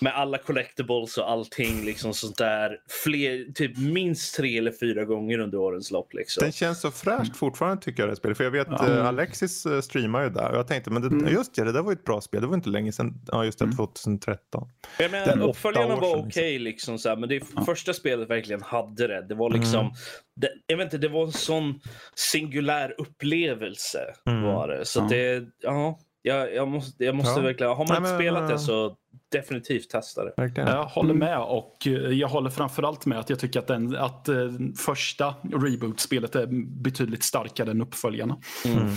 [0.00, 2.78] Med alla collectibles och allting liksom sånt där.
[3.04, 6.14] Fler, typ minst tre eller fyra gånger under årens lopp.
[6.14, 6.40] Liksom.
[6.42, 8.36] Den känns så fräscht fortfarande tycker jag det spelet.
[8.36, 8.88] För jag vet Ja.
[8.88, 11.32] eh, Alexis eh, streamar ju där och jag tänkte men det, Mm.
[11.32, 12.40] just det, det där var ju ett bra spel.
[12.40, 13.14] Det var inte länge sedan.
[13.26, 13.76] Ja just det, Mm.
[13.76, 14.68] 2013.
[14.98, 17.64] Jag menar, uppföljarna var okej, liksom, så här, men det Ja.
[17.64, 19.26] första spelet verkligen hade det.
[19.28, 19.92] Det var liksom, Mm.
[20.36, 21.80] det, jag vet inte, det var en sån
[22.14, 23.98] singulär upplevelse.
[24.26, 24.42] Mm.
[24.42, 24.84] Var det.
[24.84, 25.06] Så Ja.
[25.10, 27.46] det, ja, jag, jag måste, jag måste Ja.
[27.46, 28.96] verkligen, har man inte spelat det så
[29.32, 30.32] definitivt testa det.
[30.36, 30.68] Verkligen.
[30.68, 34.28] Jag håller med och eh, jag håller framförallt med att jag tycker att, den, att
[34.28, 34.36] eh,
[34.78, 36.46] första reboot-spelet är
[36.82, 38.36] betydligt starkare än uppföljarna.
[38.64, 38.88] Mm.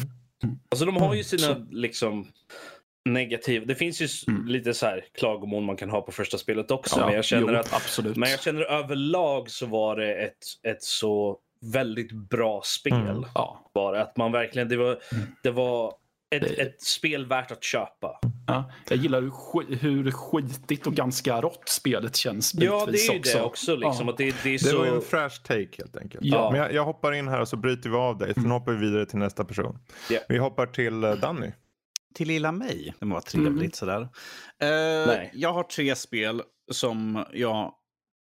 [0.72, 1.24] Alltså de har ju Mm.
[1.24, 2.28] sina liksom
[3.10, 4.48] negativa, det finns ju Mm.
[4.48, 7.00] lite så här klagomål man kan ha på första spelet också.
[7.00, 8.16] Ja, men jag känner jo, att absolut.
[8.18, 11.38] Men jag känner överlag så var det ett, ett så
[11.74, 12.94] väldigt bra spel.
[12.94, 13.26] Mm.
[13.36, 14.02] ja, Bara.
[14.02, 15.26] Att man verkligen, det var, Mm.
[15.44, 15.94] det var
[16.36, 18.20] ett, Det- ett spel värt att köpa.
[18.48, 18.72] ja.
[18.90, 23.20] Jag gillar hur, sk- hur skitigt och ganska rått spelet känns Ja, det är ju
[23.20, 23.38] också.
[23.38, 23.76] det också.
[23.76, 24.12] Liksom, Ja.
[24.12, 24.78] att det, det är Det så...
[24.78, 26.26] var ju en fresh take helt enkelt.
[26.26, 26.52] Ja.
[26.52, 28.34] Men jag, jag hoppar in här och så bryter vi av dig.
[28.34, 29.80] Sen hoppar vi vidare till nästa person.
[30.10, 30.20] Ja.
[30.30, 31.52] Vi hoppar till eh, Danny.
[32.16, 32.94] Till lilla mig.
[33.00, 33.72] Det var trevligt Mm.
[33.72, 34.02] sådär.
[34.02, 35.32] Eh, Nej.
[35.34, 37.72] jag har tre spel som jag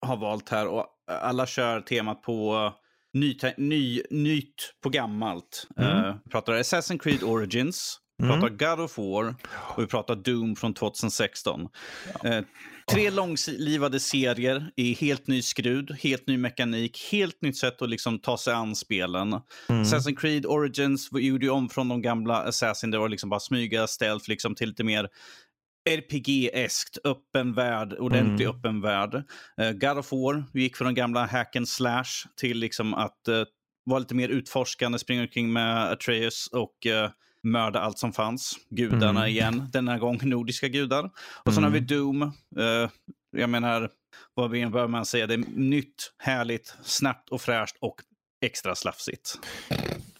[0.06, 2.72] har valt här och alla kör temat på
[3.14, 5.66] ny, ny, nytt på gammalt.
[5.78, 6.18] Mm.
[6.24, 8.40] Vi pratar Assassin's Creed Origins, vi Mm.
[8.40, 9.34] pratar God of War
[9.76, 11.68] och vi pratar Doom från 2016.
[12.24, 12.44] Eh,
[12.90, 18.18] tre långlivade serier i helt ny skrud, helt ny mekanik, helt nytt sätt att liksom
[18.18, 19.28] ta sig an spelen.
[19.68, 19.82] Mm.
[19.82, 23.86] Assassin's Creed Origins gjorde ju om från de gamla Assassin, det var liksom bara smyga
[23.86, 25.08] stealth liksom till lite mer
[25.90, 28.56] RPG-eskt, öppen värld, ordentlig Mm.
[28.56, 29.14] öppen värld.
[29.56, 32.04] Eh, God of War, vi gick från den gamla hack and slash
[32.36, 33.44] till liksom att uh,
[33.84, 37.10] vara lite mer utforskande, springa omkring med Atreus och uh,
[37.42, 38.56] mörda allt som fanns.
[38.70, 39.26] Gudarna Mm.
[39.26, 41.10] igen, denna gång nordiska gudar.
[41.44, 41.86] Och sen har vi Mm.
[41.86, 42.22] Doom.
[42.22, 42.90] Eh,
[43.36, 43.90] jag menar,
[44.34, 45.26] vad bör man säga?
[45.26, 47.96] Det är nytt, härligt, snabbt och fräscht och
[48.44, 49.38] extra slafsigt.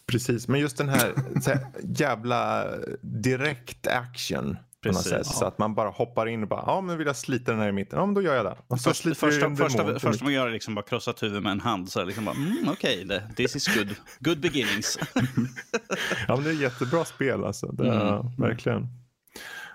[0.07, 1.14] Precis, men just den här,
[1.46, 2.66] här jävla
[3.03, 4.57] direkt action.
[4.83, 5.11] På något Precis.
[5.11, 5.27] sätt.
[5.27, 7.68] Så att man bara hoppar in och bara, ja men vill jag slita den här
[7.68, 7.99] i mitten?
[7.99, 8.57] Ja men då gör jag det.
[8.66, 11.53] Och så Först, första, första, första man gör är liksom bara krossa ett huvud med
[11.53, 11.90] en hand.
[11.90, 13.88] Så liksom bara, mm, okej, det this is good.
[14.21, 14.99] Good beginnings.
[16.29, 17.66] Ja, men det är ett jättebra spel alltså.
[17.66, 18.27] Det är, Mm.
[18.38, 18.87] Verkligen.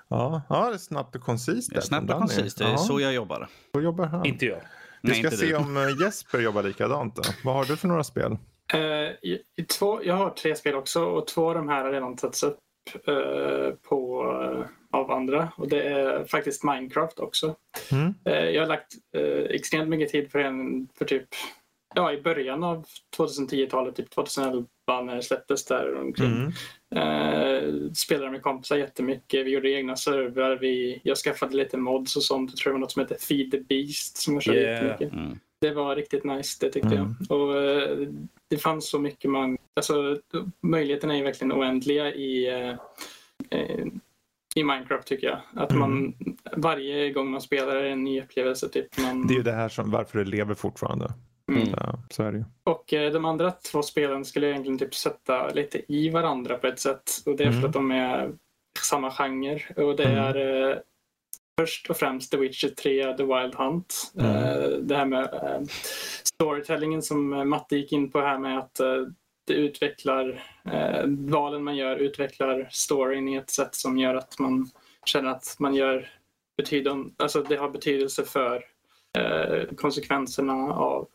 [0.10, 1.74] Ja, ja, det är snabbt och koncist.
[1.74, 3.48] där Snabbt och koncist, det är ja, så jag jobbar.
[3.76, 4.26] Så jobbar han.
[4.26, 4.62] Inte jag.
[5.02, 5.56] Vi Nej, ska se du.
[5.56, 7.16] om eh, Jesper jobbar likadant.
[7.16, 7.22] Då.
[7.44, 8.38] Vad har du för några spel?
[8.74, 11.92] Eh, i, i två, jag har tre spel också och två av de här har
[11.92, 12.58] redan tagits upp
[13.08, 15.52] eh, på, eh, av andra.
[15.58, 17.56] Och det är faktiskt Minecraft också.
[17.92, 18.14] Mm.
[18.26, 21.28] Eh, jag har lagt eh, extremt mycket tid för en för typ
[21.96, 22.86] ja, i början av
[23.18, 26.28] 2010-talet, typ 2011 när det släpptes där omkring.
[26.32, 26.54] Mm.
[26.96, 29.46] Eh, spelade med kompisar jättemycket.
[29.46, 30.56] Vi gjorde egna servrar.
[30.56, 32.52] Vi, jag skaffade lite mods och sånt.
[32.52, 34.84] Jag tror det var något som heter Feed the Beast som jag körde Yeah.
[34.86, 35.14] jättemycket.
[35.14, 35.40] Mm.
[35.62, 37.16] Det var riktigt nice, det tyckte Mm.
[37.30, 37.40] jag.
[37.40, 38.08] Och, eh,
[38.50, 39.58] det fanns så mycket man...
[39.76, 40.18] Alltså,
[40.62, 42.70] möjligheterna är ju verkligen oändliga i, eh,
[43.60, 43.86] eh,
[44.58, 45.40] i Minecraft tycker jag.
[45.64, 46.14] Att man
[46.56, 48.70] varje gång man spelar är en ny upplevelse.
[48.70, 48.98] Typ.
[48.98, 51.14] Man, Det är ju det här som, varför det lever fortfarande.
[51.52, 51.66] mm.
[51.70, 52.46] Så, så är det ju.
[52.64, 56.68] Och eh, de andra två spelen skulle jag egentligen typ sätta lite i varandra på
[56.68, 57.12] ett sätt.
[57.26, 57.62] Och det är Mm.
[57.62, 58.32] för att de är
[58.84, 59.62] samma genre.
[59.76, 60.18] Och det Mm.
[60.24, 60.78] är eh,
[61.62, 64.12] först och främst The Witcher 3, The Wild Hunt.
[64.20, 64.36] Mm.
[64.36, 65.62] Eh, det här med eh,
[66.24, 68.88] storytellingen som eh, Matte gick in på här med att eh,
[69.48, 74.70] det utvecklar, eh, valen man gör utvecklar storyn i ett sätt som gör att man
[75.06, 76.10] känner att man gör
[76.58, 78.66] betydande, alltså det har betydelse för
[79.18, 81.08] eh, konsekvenserna av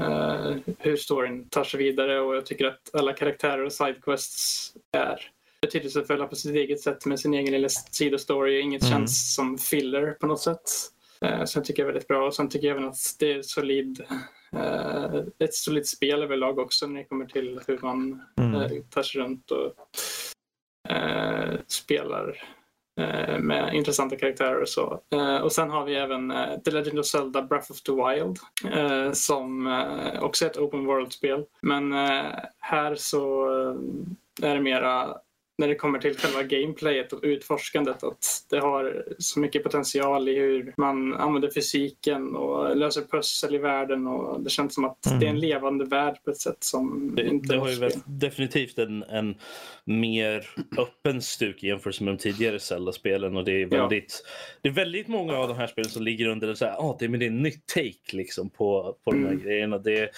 [0.00, 5.30] eh, hur storyn tar sig vidare och jag tycker att alla karaktärer och sidequests är
[5.60, 8.60] betydelsefulla på sitt eget sätt med sin egen lilla sidostory.
[8.60, 8.92] Inget Mm.
[8.92, 10.70] känns som filler på något sätt.
[11.20, 13.32] Eh, så jag tycker jag är väldigt bra och sen tycker jag även att det
[13.32, 14.04] är solid,
[15.38, 18.54] ett solidt spel överlag också när det kommer till hur man Mm.
[18.54, 19.74] eh, tar sig runt och
[20.92, 22.42] eh, spelar
[23.00, 25.00] eh, med intressanta karaktärer och så.
[25.14, 28.38] Eh, och sen har vi även eh, The Legend of Zelda Breath of the Wild
[28.76, 31.44] eh, som eh, också är ett open world-spel.
[31.62, 32.24] Men eh,
[32.58, 33.50] här så
[34.42, 35.16] eh, är det mera
[35.60, 40.34] när det kommer till själva gameplayet och utforskandet att det har så mycket potential i
[40.38, 45.20] hur man använder fysiken och löser pussel i världen och det känns som att Mm.
[45.20, 48.78] det är en levande värld på ett sätt som Det, inte det har ju definitivt
[48.78, 49.34] en, en
[49.84, 53.36] mer öppen stuk i jämförelse med de tidigare Zelda-spelen.
[53.36, 53.66] Och det, är Ja.
[53.80, 54.24] väldigt,
[54.62, 56.96] det är väldigt många av de här spelen som ligger under en så här, ah,
[57.00, 59.42] det, men det är en nytt take liksom, på, på de här Mm.
[59.44, 59.78] grejerna.
[59.78, 60.10] Det,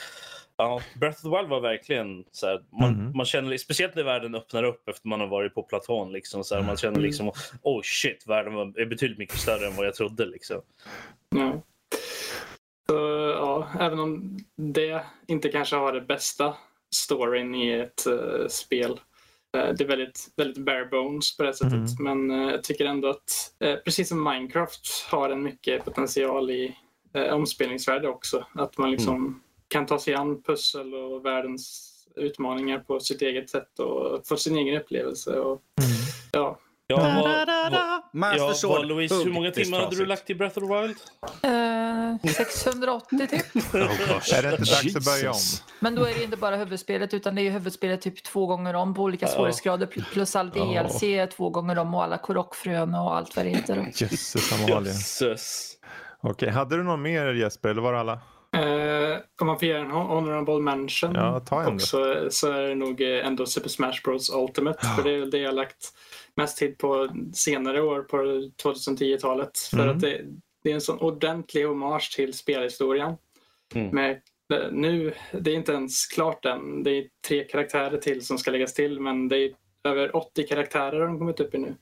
[0.63, 3.17] ja, Breath of the Wild var verkligen så här, man, Mhm.
[3.17, 6.13] man känner, speciellt när världen öppnar upp efter man har varit på platån.
[6.13, 7.07] Liksom, så här, man känner Mm.
[7.07, 10.27] liksom, oh shit, världen var, är betydligt mycket större än vad jag trodde.
[10.27, 10.61] Liksom.
[11.37, 11.63] Ja.
[12.89, 12.97] Så,
[13.39, 16.55] ja, även om det inte kanske har det bästa
[16.95, 18.91] storyn i ett eh, spel.
[19.57, 22.01] Eh, det är väldigt, väldigt bare bones på det sättet.
[22.01, 23.53] Men eh, jag tycker ändå att,
[23.85, 26.77] precis som Minecraft har en mycket potential i
[27.33, 28.47] omspelningsvärde också.
[28.55, 33.79] Att man liksom kan ta sig an pussel och världens utmaningar på sitt eget sätt
[33.79, 35.31] och få sin egen upplevelse.
[35.39, 35.63] Och,
[36.33, 37.49] ja, Ja, vad,
[38.13, 40.97] vad, ja, vad, Louise, hur många timmar hade du lagt i Breath of the Wild?
[42.23, 43.65] Eh, 680 typ.
[43.75, 45.37] Är det inte dags att börja om?
[45.37, 45.65] Jesus.
[45.81, 48.75] Men då är det inte bara huvudspelet utan det är ju huvudspelet typ två gånger
[48.75, 50.51] om på olika svårighetsgrader pl- plus all.
[50.51, 51.01] DLC
[51.37, 53.77] två gånger om och alla korokfrön och allt vad det heter.
[53.95, 54.93] Jösses Amalia.
[54.93, 55.73] Jösses.
[56.21, 58.21] Okej, hade du någon mer Jesper eller var det alla?
[58.57, 61.75] Eh, om man får göra en hon- honorable mention Ja, ta en då.
[61.75, 64.87] också så är det nog eh, ändå Super Smash Bros Ultimate.
[64.97, 65.93] För det är det jag lagt
[66.35, 68.17] mest tid på senare år på
[68.63, 69.59] 2010-talet.
[69.59, 69.91] För Mm.
[69.97, 70.21] att det,
[70.65, 73.15] det är en sån ordentlig hommage till spelhistorien.
[73.75, 73.89] Mm.
[73.95, 74.11] Med,
[74.55, 76.83] eh, nu, det är inte ens klart än.
[76.83, 79.51] Det är tre karaktärer till som ska läggas till men det är
[79.85, 81.75] över 80 karaktärer har de kommit upp i nu.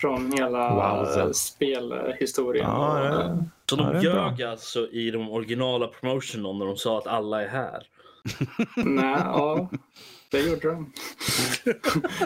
[0.00, 1.22] Från hela Wowza.
[1.22, 2.64] eh, spelhistorien.
[2.70, 3.36] Ja, och, det- eh,
[3.70, 7.48] Så Ja, de ljög alltså i de originala promotionen när de sa att alla är
[7.48, 7.82] här.
[8.76, 9.68] Nej, ja,
[10.30, 10.92] det gjorde de.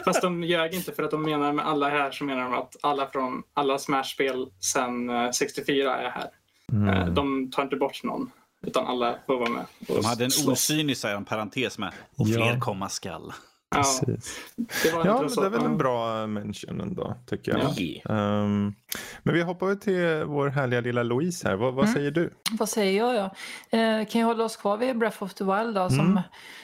[0.04, 2.76] Fast de ljög inte för att de menar med alla här så menar de att
[2.80, 6.22] alla från alla Smash-spel sedan eh, 64 är här.
[6.22, 6.30] Eh,
[6.72, 7.14] Mm.
[7.14, 8.30] De tar inte bort någon,
[8.66, 9.64] utan alla får vara med.
[9.78, 10.96] De hade en osynlig
[11.28, 11.92] parentes med.
[12.16, 12.34] Och Ja.
[12.34, 13.32] fler komma skall.
[13.74, 14.40] Ja, Precis.
[14.82, 15.40] det var Ja, men så.
[15.40, 15.66] det är väl ja.
[15.68, 17.60] en bra mention ändå, tycker jag.
[17.76, 18.14] Ja.
[18.14, 18.74] Ehm,
[19.22, 21.56] men vi hoppar till vår härliga lilla Louise här.
[21.56, 21.94] Vad, vad Mm.
[21.94, 22.30] säger du?
[22.50, 23.14] Vad säger jag?
[23.14, 23.24] Ja?
[23.78, 25.88] Eh, kan jag hålla oss kvar vid Breath of the Wild då?
[25.88, 26.22] Som Mm.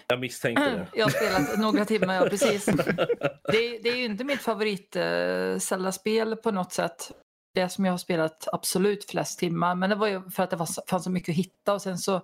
[0.08, 0.86] Jag misstänkte det.
[0.94, 2.64] jag har spelat några timmar, ja precis.
[3.52, 7.10] Det, det är ju inte mitt favorit eh, Zelda-spel på något sätt.
[7.54, 9.74] Det som jag har spelat absolut flest timmar.
[9.74, 11.82] Men det var ju för att det var, så- fanns så mycket att hitta och
[11.82, 12.20] sen så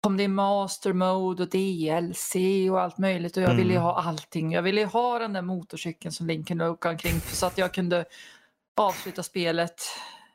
[0.00, 2.34] kom det master mode och DLC
[2.70, 3.82] och allt möjligt och jag ville ju Mm.
[3.82, 4.52] ha allting.
[4.52, 7.74] Jag ville ju ha den där motorcykeln som Link kunde åka omkring så att jag
[7.74, 8.04] kunde
[8.76, 9.82] avsluta spelet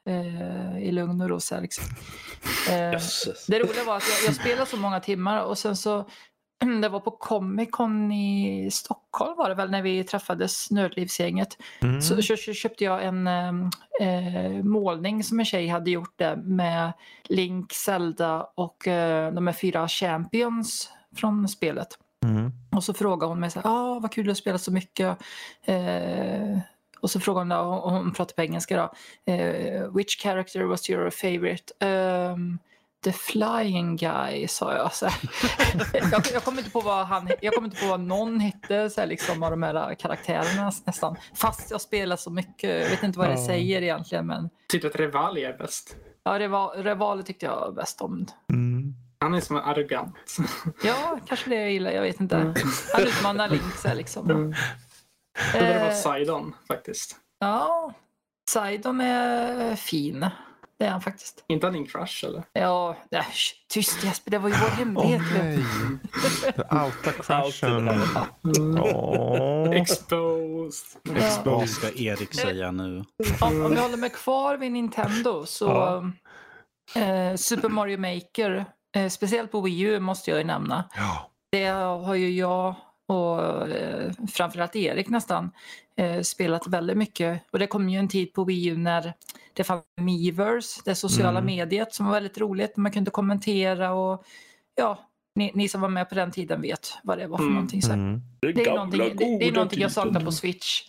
[0.08, 1.40] eh, i lugn och ro.
[1.40, 1.86] Så här, liksom.
[2.70, 3.02] Eh,
[3.48, 6.10] det roliga var att jag, jag spelade så många timmar och sen så
[6.82, 11.58] det var på Comic Con i Stockholm var det väl när vi träffades, Nördlivsgänget.
[11.82, 12.02] Mm.
[12.02, 13.28] Så, så, så köpte jag en
[14.02, 19.54] eh, målning som en tjej hade gjort där med Link, Zelda och eh, de här
[19.54, 21.88] fyra champions från spelet.
[22.24, 22.52] Mm.
[22.72, 25.18] Och så frågade hon mig så här, ah, vad kul att spela så mycket.
[25.64, 26.60] Eh,
[27.00, 28.94] och så frågade hon, då, hon pratar på engelska då,
[29.92, 31.74] which character was your favorite?
[31.80, 32.60] Ehm,
[33.06, 34.94] the flying guy, sa jag.
[34.94, 35.06] Så
[36.12, 39.02] jag, jag kommer inte på vad han, jag kommer inte på vad någon hette, så
[39.02, 41.16] här, liksom, av de här karaktärerna nästan.
[41.36, 43.46] Fast jag spelar så mycket, jag vet inte vad det Ja.
[43.46, 44.28] säger egentligen.
[44.28, 45.96] Men Tyckte att Revali är bäst.
[46.24, 48.26] ja, Reval, Revaler tyckte jag bäst om.
[48.54, 48.94] Mm.
[49.20, 50.16] Han är som en arrogant.
[50.84, 51.92] Ja, kanske det jag gillar.
[51.92, 52.36] Jag vet inte.
[52.94, 54.30] Han utmanar Link så här, liksom.
[54.32, 54.54] Mm.
[55.54, 57.16] Det vara Eh, Sidon faktiskt.
[57.40, 57.94] Ja,
[58.50, 60.30] Sidon är fin.
[60.80, 61.44] Det är han faktiskt.
[61.48, 62.44] Inte Link Crush eller?
[62.54, 65.22] Ja, nej, sh, tyst Jesper, det var ju vår Åh hemlighet.
[65.38, 65.60] nej.
[66.56, 67.90] Du outar crushen.
[68.80, 69.72] Åh.
[69.72, 71.02] Exposed.
[71.04, 71.42] Ja.
[71.46, 73.04] Vad ska Erik säga nu?
[73.42, 77.02] om, om jag håller mig kvar vid Nintendo så Ja.
[77.02, 80.84] eh, Super Mario Maker, eh, speciellt på Wii U måste jag ju nämna.
[80.96, 81.32] Ja.
[81.52, 82.76] Det har ju jag
[83.08, 85.52] och eh, framförallt Erik nästan
[85.98, 87.42] eh, spelat väldigt mycket.
[87.52, 89.14] Och det kom ju en tid på Wii U när
[89.54, 91.46] det fanns Miiverse, det sociala Mm.
[91.46, 92.78] mediet som var väldigt roligt.
[92.78, 94.24] Man kunde kommentera och
[94.76, 95.00] ja,
[95.36, 97.54] ni, ni som var med på den tiden vet vad det var för Mm.
[97.56, 97.82] någonting.
[97.82, 97.92] Så.
[97.92, 98.22] Mm.
[98.42, 100.82] Det är någonting, det, det är någonting jag saknar på Switch.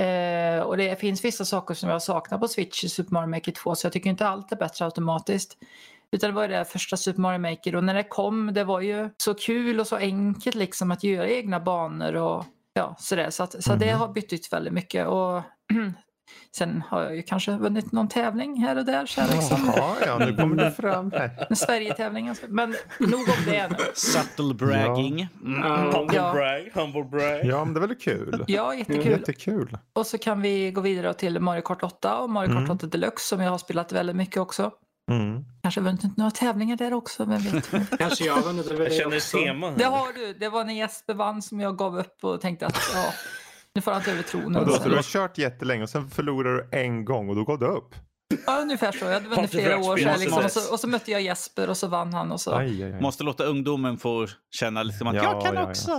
[0.00, 3.52] Eh, och det finns vissa saker som jag saknar på Switch i Super Mario Maker
[3.52, 5.56] 2 så jag tycker inte allt är bättre automatiskt.
[6.14, 8.80] Utan det var ju det första Super Mario Maker och när det kom det var
[8.80, 13.30] ju så kul och så enkelt liksom att göra egna banor och ja sådär.
[13.30, 13.98] Så, att, så det Mhm.
[14.00, 15.06] har betytt väldigt mycket.
[15.06, 15.42] Och
[16.56, 19.06] sen har jag ju kanske vunnit någon tävling här och där.
[19.06, 19.72] Så här, liksom.
[19.76, 21.46] Jaha, ja, nu kommer det fram här.
[21.50, 22.46] En Sverigetävling alltså.
[22.48, 23.76] Men nog om det nu.
[23.94, 25.28] Subtle bragging.
[25.44, 25.62] Mm.
[25.62, 26.32] Humble Ja.
[26.32, 27.44] brag, humble brag.
[27.44, 28.44] Ja, men det är väl kul?
[28.46, 29.06] Ja, jättekul.
[29.10, 29.78] Jättekul.
[29.92, 32.70] Och så kan vi gå vidare till Mario Kart 8 och Mario Kart Mm.
[32.70, 34.70] 8 Deluxe som jag har spelat väldigt mycket också.
[35.10, 35.44] Mm.
[35.64, 37.70] Kanske vunnit några tävlingar där också, vem vet.
[37.98, 39.38] Kanske jag har vunnit över Jag det känner också.
[39.38, 39.76] tema här.
[39.78, 40.32] Det har du.
[40.32, 43.12] Det var när Jesper vann som jag gav upp och tänkte att ja,
[43.74, 44.70] nu får han ta över tronen.
[44.70, 47.66] Så du har kört jättelänge och sen förlorar du en gång och då går det
[47.66, 47.94] upp?
[48.46, 49.04] Ja, ungefär så.
[49.04, 50.20] Jag hade vunnit flera år sedan.
[50.20, 50.44] Liksom.
[50.44, 52.32] Och, så, och så mötte jag Jesper och så vann han.
[52.32, 52.54] Och så.
[52.54, 53.00] Aj, aj, aj.
[53.00, 55.68] Måste låta ungdomen få känna lite som att Ja, jag kan ja, ja.
[55.68, 55.90] också.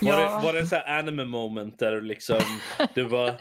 [0.00, 2.38] Var, det, var det en sån här anime moment där du liksom,
[2.94, 3.34] du var,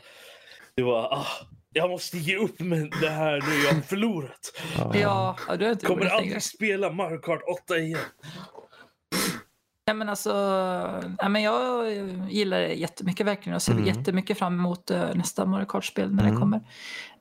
[0.75, 1.27] du var, ah,
[1.73, 4.61] jag måste ge upp med det här nu, jag har förlorat.
[4.93, 6.17] Ja, du har inte Kommer roligt längre.
[6.23, 7.99] aldrig spela Mario Kart 8 igen.
[9.87, 10.31] Nej, men alltså,
[11.21, 11.91] nej, men jag
[12.31, 13.85] gillar det jättemycket verkligen och ser Mm.
[13.85, 16.41] jättemycket fram emot eh, nästa Mario Kart-spel när det Mm.
[16.41, 16.57] kommer.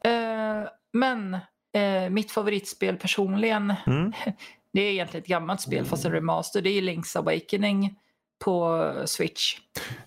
[0.05, 1.35] Eh, men
[1.77, 4.13] eh, mitt favoritspel personligen, Mm.
[4.73, 6.63] det är egentligen ett gammalt spel fast en remaster.
[6.63, 7.99] Det är Link's Awakening
[8.45, 9.57] på Switch.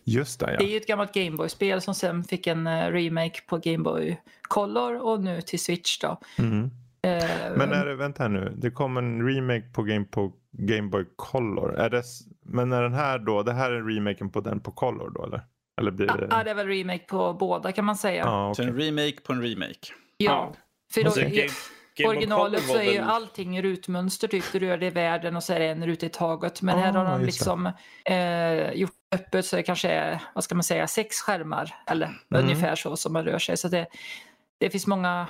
[0.03, 0.67] Just det, Det är ja.
[0.67, 5.41] ju ett gammalt Gameboy-spel som sen fick en eh, remake på Gameboy Color och nu
[5.41, 6.19] till Switch då.
[6.37, 6.63] Mm.
[7.01, 10.89] Eh, Men är det, vänta här nu, det kom en remake på Game, på Game
[10.89, 11.75] Boy Color.
[11.75, 12.03] Är det,
[12.45, 15.41] men är den här då, det här är remaken på den på Color då eller?
[15.81, 16.27] Eller blir det?
[16.31, 18.23] Ja, det är väl remake på båda kan man säga.
[18.25, 18.73] Ja, Så okej.
[18.73, 19.87] en remake på en remake.
[20.17, 20.53] Ja,
[20.93, 21.49] för då, Alltså, Game,
[22.07, 24.43] originalet så är ju allting rutmönster typ.
[24.51, 26.61] Du rör dig i världen och så är det en ruta i taget.
[26.61, 27.71] Men här har de liksom
[28.05, 31.75] eh, gjort öppet så det kanske är, vad ska man säga, sex skärmar.
[31.87, 32.43] Eller Mm.
[32.45, 33.57] ungefär så som man rör sig.
[33.57, 33.87] Så det,
[34.57, 35.27] det finns många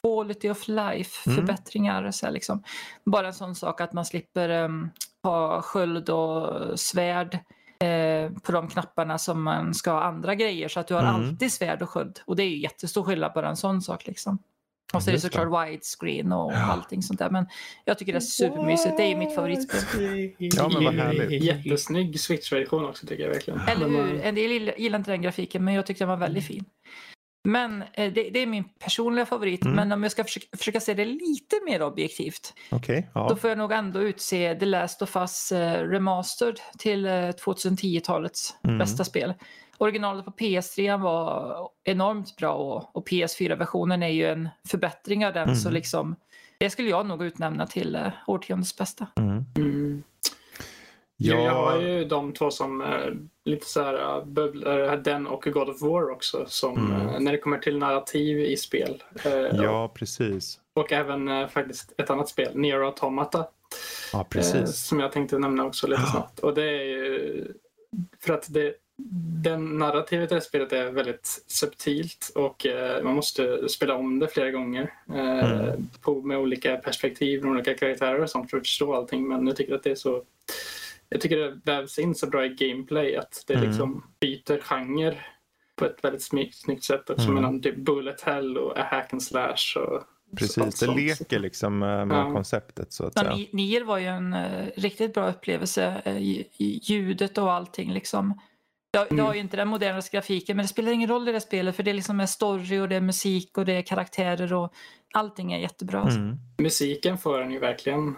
[0.00, 1.36] quality of life Mm.
[1.36, 2.10] förbättringar.
[2.10, 2.62] Så här, liksom.
[3.04, 4.90] Bara en sån sak att man slipper em,
[5.22, 7.38] ha sköld och svärd
[7.78, 10.68] eh, på de knapparna som man ska ha andra grejer.
[10.68, 11.14] Så att du har Mm.
[11.14, 12.20] alltid svärd och sköld.
[12.26, 14.06] Och det är ju jättestor skillnad bara en sån sak.
[14.06, 14.38] Liksom.
[14.92, 17.30] Och så är det såklart widescreen och allting sånt där.
[17.30, 17.46] Men
[17.84, 18.96] jag tycker det är supermysigt.
[18.96, 19.80] Det är mitt favoritspel.
[20.38, 21.42] Ja, men vad härligt.
[21.42, 23.60] Jättesnygg Switch-version också tycker jag verkligen.
[23.60, 24.20] Eller hur?
[24.20, 26.64] En del gillar, gillar inte den grafiken men jag tyckte den var väldigt fin.
[27.46, 29.64] Men eh, det, det är min personliga favorit.
[29.64, 29.76] Mm.
[29.76, 32.54] Men om jag ska försöka, försöka se det lite mer objektivt.
[33.12, 33.36] Då ja.
[33.36, 38.78] får jag nog ändå utse The Last of Us eh, Remastered till eh, 2010-talets Mm.
[38.78, 39.34] bästa spel.
[39.78, 45.42] Originalet på PS3 var enormt bra och, och PS4-versionen är ju en förbättring av den.
[45.42, 45.56] Mm.
[45.56, 46.16] Så liksom,
[46.58, 49.06] det skulle jag nog utnämna till eh, årtiondets bästa.
[51.24, 51.44] Ja.
[51.44, 52.88] Jag har ju de två som eh,
[53.44, 56.44] lite så här uh, bubblar, den och God of War också.
[56.48, 57.08] Som Mm.
[57.08, 59.02] eh, när det kommer till narrativ i spel.
[59.24, 60.60] Eh, ja, precis.
[60.74, 63.46] Och även eh, faktiskt ett annat spel, Nier Automata.
[64.12, 64.86] Ja, Eh, precis.
[64.86, 66.38] som jag tänkte nämna också lite snabbt.
[66.38, 67.44] Och det är ju
[68.20, 68.74] för att det,
[69.44, 74.28] den narrativet i det spelet är väldigt subtilt och eh, man måste spela om det
[74.28, 74.92] flera gånger.
[75.14, 75.88] Eh, Mm.
[76.02, 79.28] på, med olika perspektiv, med olika karaktärer och sånt för att förstå allting.
[79.28, 80.22] Men jag tycker att det är så
[81.14, 83.66] jag tycker det vävs in så bra i gameplay att det Mm.
[83.68, 85.18] liksom byter genre
[85.76, 87.62] på ett väldigt snyggt sätt också Mm.
[87.62, 89.76] typ bullet hell och a hack and slash.
[89.76, 90.02] Och,
[90.38, 92.32] Precis, det leker liksom eh, med Ja.
[92.32, 93.34] konceptet så att säga.
[93.36, 96.02] Ni- Nier var ju en eh, riktigt bra upplevelse.
[96.58, 98.40] i ljudet och allting liksom.
[98.92, 99.24] Det Mm.
[99.24, 101.82] har ju inte den modernaste grafiken men det spelar ingen roll i det spelet för
[101.82, 104.72] det är liksom är story och det är musik och det är karaktärer och
[105.14, 106.00] allting är jättebra.
[106.00, 106.18] alltså.
[106.18, 106.36] Mm.
[106.58, 108.14] musiken får en ju verkligen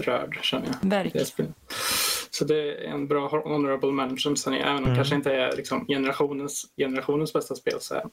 [0.00, 0.90] rörd känner jag.
[0.90, 1.12] Verk.
[1.12, 1.52] det spelet.
[2.30, 4.36] Så det är en bra honorable mention.
[4.36, 4.96] Sen, även om Mm.
[4.96, 7.76] kanske inte är liksom, generationens, generationens bästa spel.
[7.80, 8.04] Så här.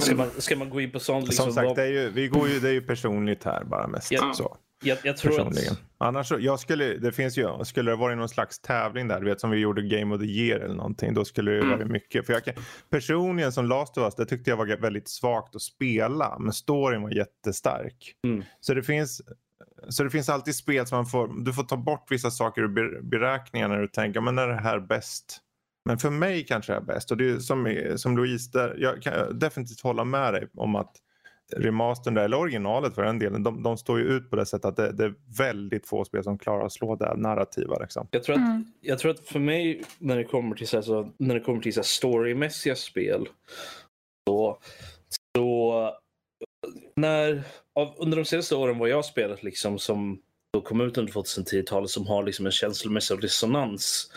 [0.00, 1.44] Ska man, ska man gå in på sånt liksom?
[1.44, 3.86] Som sagt, vad- det är ju, vi går ju, det är ju personligt här bara
[3.88, 4.12] mest.
[4.12, 4.32] Ja.
[4.34, 4.56] Så.
[4.84, 5.72] Jag, jag tror personligen.
[5.72, 5.78] att...
[5.98, 9.40] Annars jag skulle, det finns ju, skulle det varit någon slags tävling där, du vet
[9.40, 11.78] som vi gjorde Game of the Year eller någonting, då skulle det Mm.
[11.78, 12.26] vara mycket.
[12.26, 12.54] För jag kan,
[12.90, 17.02] personligen som Last of Us, det tyckte jag var väldigt svagt att spela, men storyn
[17.02, 18.14] var jättestark.
[18.24, 18.44] Mm.
[18.60, 19.22] Så det finns
[19.88, 22.68] så det finns alltid spel som man får, du får ta bort vissa saker ur
[22.68, 25.38] ber- beräkningar när du tänker, men är det här bäst?
[25.84, 29.02] Men för mig kanske det är bäst och det är som, som Louise, där, jag
[29.02, 30.92] kan definitivt hålla med dig om att
[31.56, 34.64] remastern där, eller originalet för den delen, de, de står ju ut på det sättet
[34.64, 37.78] att det, det är väldigt få spel som klarar att slå det här narrativa.
[37.78, 38.08] Liksom.
[38.10, 38.64] Jag tror, att, Mm.
[38.80, 41.60] jag tror att för mig när det kommer till, så här, så, när det kommer
[41.60, 43.28] till så här, storymässiga spel
[44.28, 44.58] så
[46.96, 47.42] när,
[47.74, 50.20] av, under de senaste åren vad jag spelat liksom som
[50.52, 54.12] då kom ut under 2010-talet som har liksom en känslomässig resonans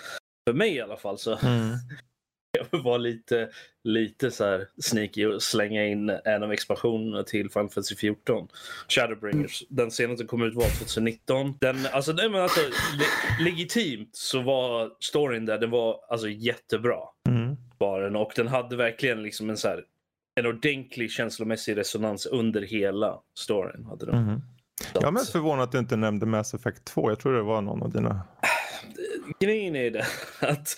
[0.48, 1.40] för mig i alla fall så
[2.72, 3.50] jag var lite,
[3.84, 8.48] lite så här sneaky och slänga in en av expansionerna till Final Fantasy 14.
[8.88, 9.64] Shadowbringers.
[9.70, 11.58] Den senaste kom ut var 2019.
[11.62, 17.00] Den, alltså, nej, men alltså, le- legitimt så var storyn där, den var alltså jättebra.
[17.30, 17.56] Mm.
[17.78, 19.84] Var den, och den hade verkligen liksom en så här
[20.40, 23.86] en ordentlig känslomässig resonans under hela storyn.
[23.86, 24.16] Hade den.
[24.16, 24.42] Mm.
[24.94, 27.12] Jag är mest förvånad att du inte nämnde Mass Effect 2.
[27.12, 28.22] Jag tror det var någon av dina...
[29.40, 30.06] Grejen är det
[30.40, 30.76] att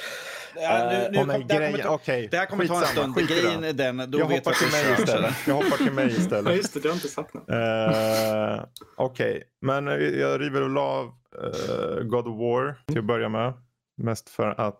[0.56, 2.80] Ja, nu, nu, Åh, nej, det här grejen- kommer ta- okej, det här kommer ta
[2.82, 3.16] en stund.
[3.28, 5.34] Grejen är den, då jag vet hoppar till mig istället.
[5.48, 6.56] Jag hoppar till mig Ja, istället.
[6.56, 6.80] just det.
[6.80, 7.50] Du har inte sagt något.
[7.50, 8.64] Eh,
[8.98, 9.88] Okej, men
[10.20, 11.06] jag river väl av
[11.44, 13.54] eh, God of War till att börja med.
[13.98, 14.80] Mest för att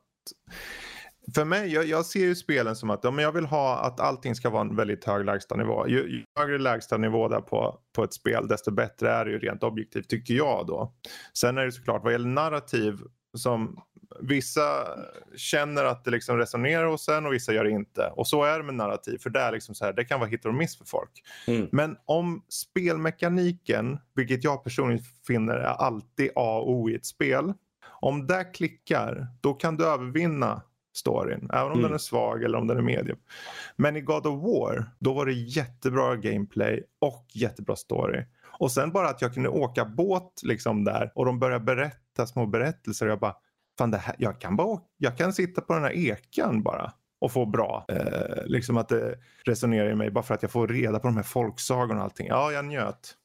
[1.36, 4.00] för mig, jag, jag ser ju spelen som att ja, men jag vill ha att
[4.00, 5.88] allting ska vara en väldigt hög lägstanivå.
[5.88, 9.64] Ju, ju högre lägstanivå där på, på ett spel, desto bättre är det ju rent
[9.64, 10.94] objektivt tycker jag då.
[11.34, 13.00] Sen är det såklart vad gäller narrativ
[13.38, 13.82] som
[14.20, 14.88] vissa
[15.36, 18.14] känner att det liksom resonerar hos en och vissa gör det inte.
[18.16, 20.30] Och så är det med narrativ, för det är liksom så här, det kan vara
[20.30, 21.12] hit och miss för folk.
[21.48, 21.68] Mm.
[21.72, 27.54] Men om spelmekaniken, vilket jag personligen finner är alltid A och O i ett spel.
[28.02, 30.62] Om det klickar, då kan du övervinna
[30.94, 31.50] storyn.
[31.54, 31.82] Även om Mm.
[31.84, 33.18] den är svag eller om den är medium.
[33.76, 38.26] Men i God of War, då var det jättebra gameplay och jättebra story.
[38.60, 42.46] Och sen bara att jag kunde åka båt liksom där och de började berätta små
[42.46, 43.06] berättelser.
[43.06, 43.36] Och jag bara,
[43.78, 47.32] fan det här, jag kan bara jag kan sitta på den här ekan bara och
[47.32, 47.86] få bra.
[47.90, 49.16] Eh, liksom att det
[49.46, 52.28] resonerar i mig bara för att jag får reda på de här folksagorna och allting.
[52.28, 53.16] Ja, jag njöt.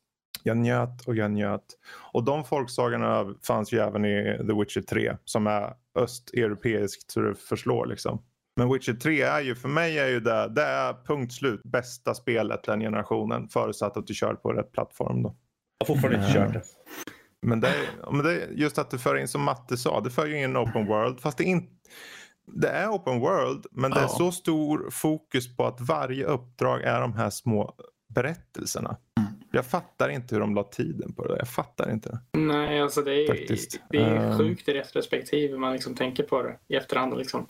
[0.43, 1.65] Jag njöt och jag njöt.
[2.13, 7.35] Och de folksagorna fanns ju även i The Witcher 3 som är östeuropeiskt så det
[7.35, 8.23] förslår liksom.
[8.57, 12.15] Men Witcher 3 är ju för mig är ju det, det är punkt slut bästa
[12.15, 15.37] spelet den generationen förutsatt att du kör på rätt plattform då.
[15.79, 16.63] jag har fortfarande inte kört det.
[17.47, 20.11] Men det, är, men det är just att du för in som Matte sa, det
[20.11, 21.73] för ju in open world fast det är inte
[22.53, 24.09] det är open world men det är Ja.
[24.09, 27.75] så stor fokus på att varje uppdrag är de här små
[28.15, 28.97] berättelserna.
[29.57, 31.37] Jag fattar inte hur de la tiden på det.
[31.39, 32.19] Jag fattar inte.
[32.33, 33.81] Nej, alltså det är, Faktiskt.
[33.91, 34.39] det är Ehm.
[34.39, 37.19] sjukt i retrospektiv hur man liksom tänker på det i efterhand.
[37.19, 37.47] Liksom.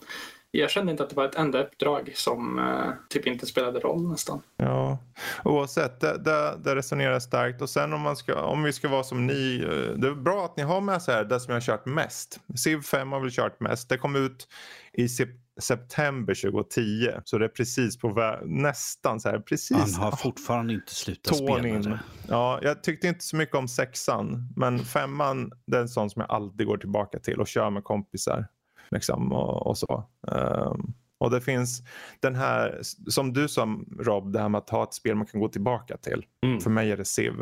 [0.51, 4.09] Jag kände inte att det var ett enda uppdrag som eh, typ inte spelade roll
[4.09, 4.41] nästan.
[4.57, 4.97] Ja,
[5.43, 7.61] oavsett, det, det, det resonerar starkt.
[7.61, 10.45] Och sen om, man ska, om vi ska vara som ni, eh, det är bra
[10.45, 12.39] att ni har med så här det som jag har kört mest.
[12.55, 13.89] Civ 5 har väl kört mest.
[13.89, 14.47] Det kom ut
[14.93, 19.77] i sep- september 2010, så det är precis på nästan så här, precis.
[19.77, 21.99] Han har fortfarande inte slutat spela.
[22.27, 26.19] Ja, jag tyckte inte så mycket om sexan, men femman det är en sån som
[26.19, 28.47] jag alltid går tillbaka till och kör med kompisar.
[28.91, 30.09] Liksom, och, och så.
[30.31, 31.83] Ehm, och det finns
[32.19, 35.39] den här, som du sa Rob, det här med att ha ett spel man kan
[35.39, 36.25] gå tillbaka till.
[36.45, 36.59] Mm.
[36.59, 37.33] För mig är det Civ.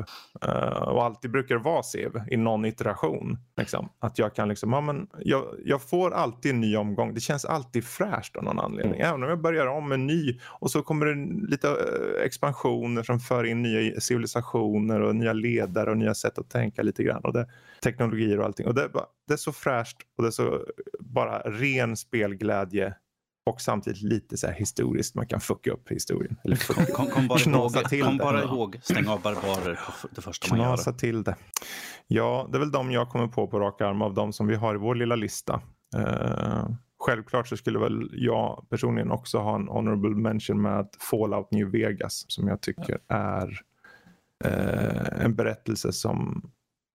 [0.41, 3.37] Eh, och alltid brukar det vara Civ i någon iteration.
[3.57, 3.89] Liksom.
[3.99, 7.13] Att jag kan liksom, ja, men jag, jag får alltid en ny omgång.
[7.13, 8.99] Det känns alltid fräscht av någon anledning.
[8.99, 13.19] Även om jag börjar om en ny och så kommer det lite eh, expansioner som
[13.19, 17.21] för in nya civilisationer och nya ledare och nya sätt att tänka lite grann.
[17.23, 17.47] Och det,
[17.83, 18.67] teknologier och allting.
[18.67, 18.89] Och det,
[19.27, 20.65] det är så fräscht och det är så
[20.99, 22.93] bara ren spelglädje.
[23.49, 25.15] Och samtidigt lite så här historiskt.
[25.15, 26.35] Man kan fucka upp historien.
[26.43, 28.23] Eller fucka Kom, kom bara, Knasa ihåg, till kom det.
[28.23, 29.79] bara ihåg, stäng av barbarer
[30.11, 30.65] det första man gör.
[30.65, 31.35] knasa till det.
[32.07, 34.55] Ja, det är väl de jag kommer på på rak arm av de som vi
[34.55, 35.61] har i vår lilla lista.
[35.95, 36.67] Eh,
[36.99, 42.25] självklart så skulle väl jag personligen också ha en honorable mention med Fallout New Vegas
[42.27, 43.59] som jag tycker är
[44.45, 46.41] eh, en berättelse som,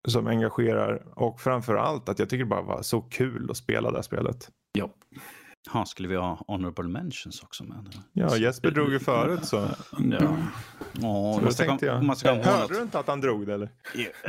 [0.09, 3.91] som engagerar och framför allt att jag tycker det bara var så kul att spela
[3.91, 4.49] det här spelet.
[4.73, 4.91] Ja.
[5.69, 7.95] Ha, skulle vi ha honorable mentions också med?
[8.13, 9.57] Ja, Jesper drog ju förut så.
[9.57, 9.69] Ja.
[10.21, 10.39] Ja,
[10.93, 12.05] så man då ska, tänkte jag.
[12.05, 13.69] man ska Hörde du inte att han drog det eller?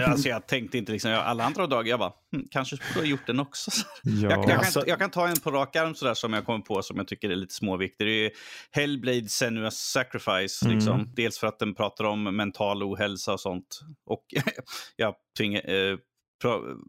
[0.08, 3.10] Alltså jag tänkte inte liksom, jag- alla andra dagar, jag bara, hm, kanske skulle ha
[3.10, 3.72] gjort den också.
[4.04, 4.12] Ja.
[4.30, 6.60] Jag, jag, kan, Alltså- jag kan ta en på rak arm sådär som jag kommer
[6.60, 8.08] på som jag tycker är lite småviktig.
[8.08, 8.32] Det är
[8.72, 10.66] Hellblade Senua's Sacrifice.
[10.66, 10.76] Mm.
[10.78, 11.10] Liksom.
[11.16, 13.80] Dels för att den pratar om mental ohälsa och sånt.
[14.06, 14.26] Och
[14.96, 15.98] jag tvingar, eh,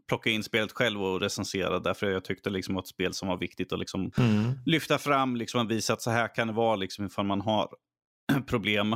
[0.07, 3.37] plocka in spelet själv och recensera därför jag tyckte liksom att ett spel som var
[3.37, 4.51] viktigt att liksom Mm.
[4.65, 7.69] lyfta fram liksom, och visa att så här kan det vara liksom, ifall man har
[8.47, 8.93] problem.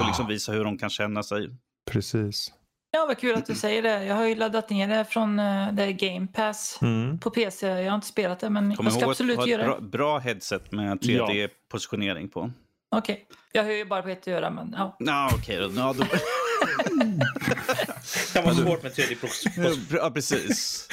[0.00, 1.50] Och liksom visa hur de kan känna sig.
[1.90, 2.52] Precis.
[2.90, 4.04] Ja, vad kul att du säger det.
[4.04, 7.18] Jag har ju laddat ner det från uh, det Game Pass Mm.
[7.20, 7.66] på PC.
[7.66, 9.68] Jag har inte spelat det, men Kom jag ska ihåg absolut göra det.
[9.68, 12.50] bra, bra headset med 3D-positionering på.
[12.96, 13.26] Okej.
[13.52, 14.96] Jag har ju bara på ett öra, men ja.
[14.98, 15.70] Ja, okej då.
[15.76, 16.04] Ja, då.
[16.76, 19.86] Det kan vara svårt med 3D-position.
[19.90, 20.88] ja, precis.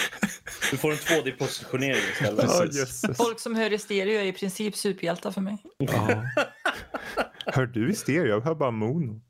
[0.71, 2.73] Du får en 2D-positionering istället.
[3.03, 3.13] Ja.
[3.13, 5.57] Folk som hör i stereo är i princip superhjältar för mig.
[5.77, 6.23] Ja.
[7.45, 8.25] Hör du i stereo?
[8.25, 9.21] Jag hör bara mono.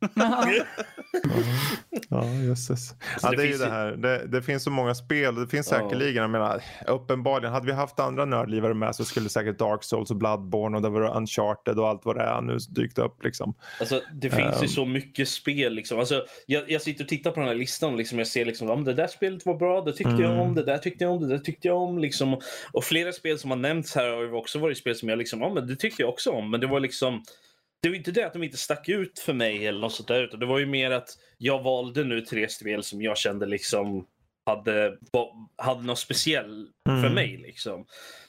[2.09, 2.95] Ja, jösses.
[3.21, 3.91] Ja, det det, är ju det här.
[3.91, 5.35] Det, det finns så många spel.
[5.35, 5.77] Det finns Ja.
[5.77, 7.53] säkerligen, jag menar, uppenbarligen.
[7.53, 10.89] Hade vi haft andra nördlivare med så skulle säkert Dark Souls och Bloodborne och det
[10.89, 13.53] var Uncharted och allt vad det är nu dykt upp liksom.
[13.79, 14.67] Alltså, det finns ju Ehm.
[14.67, 15.73] så mycket spel.
[15.73, 15.99] Liksom.
[15.99, 18.69] Alltså, jag, jag sitter och tittar på den här listan och liksom, jag ser liksom,
[18.69, 20.39] om det där spelet var bra, det tyckte jag Mm.
[20.39, 21.99] om, det där tyckte jag om, det där tyckte jag om.
[21.99, 22.39] Liksom.
[22.71, 25.41] Och flera spel som har nämnts här har ju också varit spel som jag liksom,
[25.41, 26.51] ja men det tyckte jag också om.
[26.51, 27.23] Men det var liksom,
[27.81, 30.23] det var inte det att de inte stack ut för mig eller något sånt där,
[30.23, 34.05] utan det var ju mer att jag valde nu tre spel som jag kände liksom
[34.45, 34.97] hade,
[35.57, 37.13] hade något speciellt för Mm.
[37.13, 37.37] mig.
[37.37, 37.85] Liksom.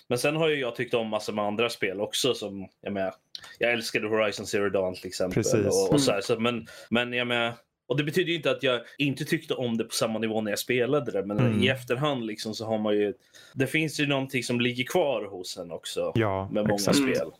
[0.08, 2.34] Men sen har ju jag tyckt om massor med andra spel också.
[2.34, 3.14] Som, jag, menar,
[3.58, 5.34] jag älskade Horizon Zero Dawn till exempel.
[5.42, 5.66] Precis.
[5.66, 7.52] Och, och så här, så, men, men jag menar,
[7.88, 10.50] och det betyder ju inte att jag inte tyckte om det på samma nivå när
[10.52, 11.26] jag spelade det.
[11.26, 11.62] Men Mm.
[11.62, 13.14] i efterhand liksom så har man ju...
[13.54, 16.12] Det finns ju någonting som ligger kvar hos en också.
[16.14, 16.96] Ja, med många exakt.
[16.98, 17.30] spel.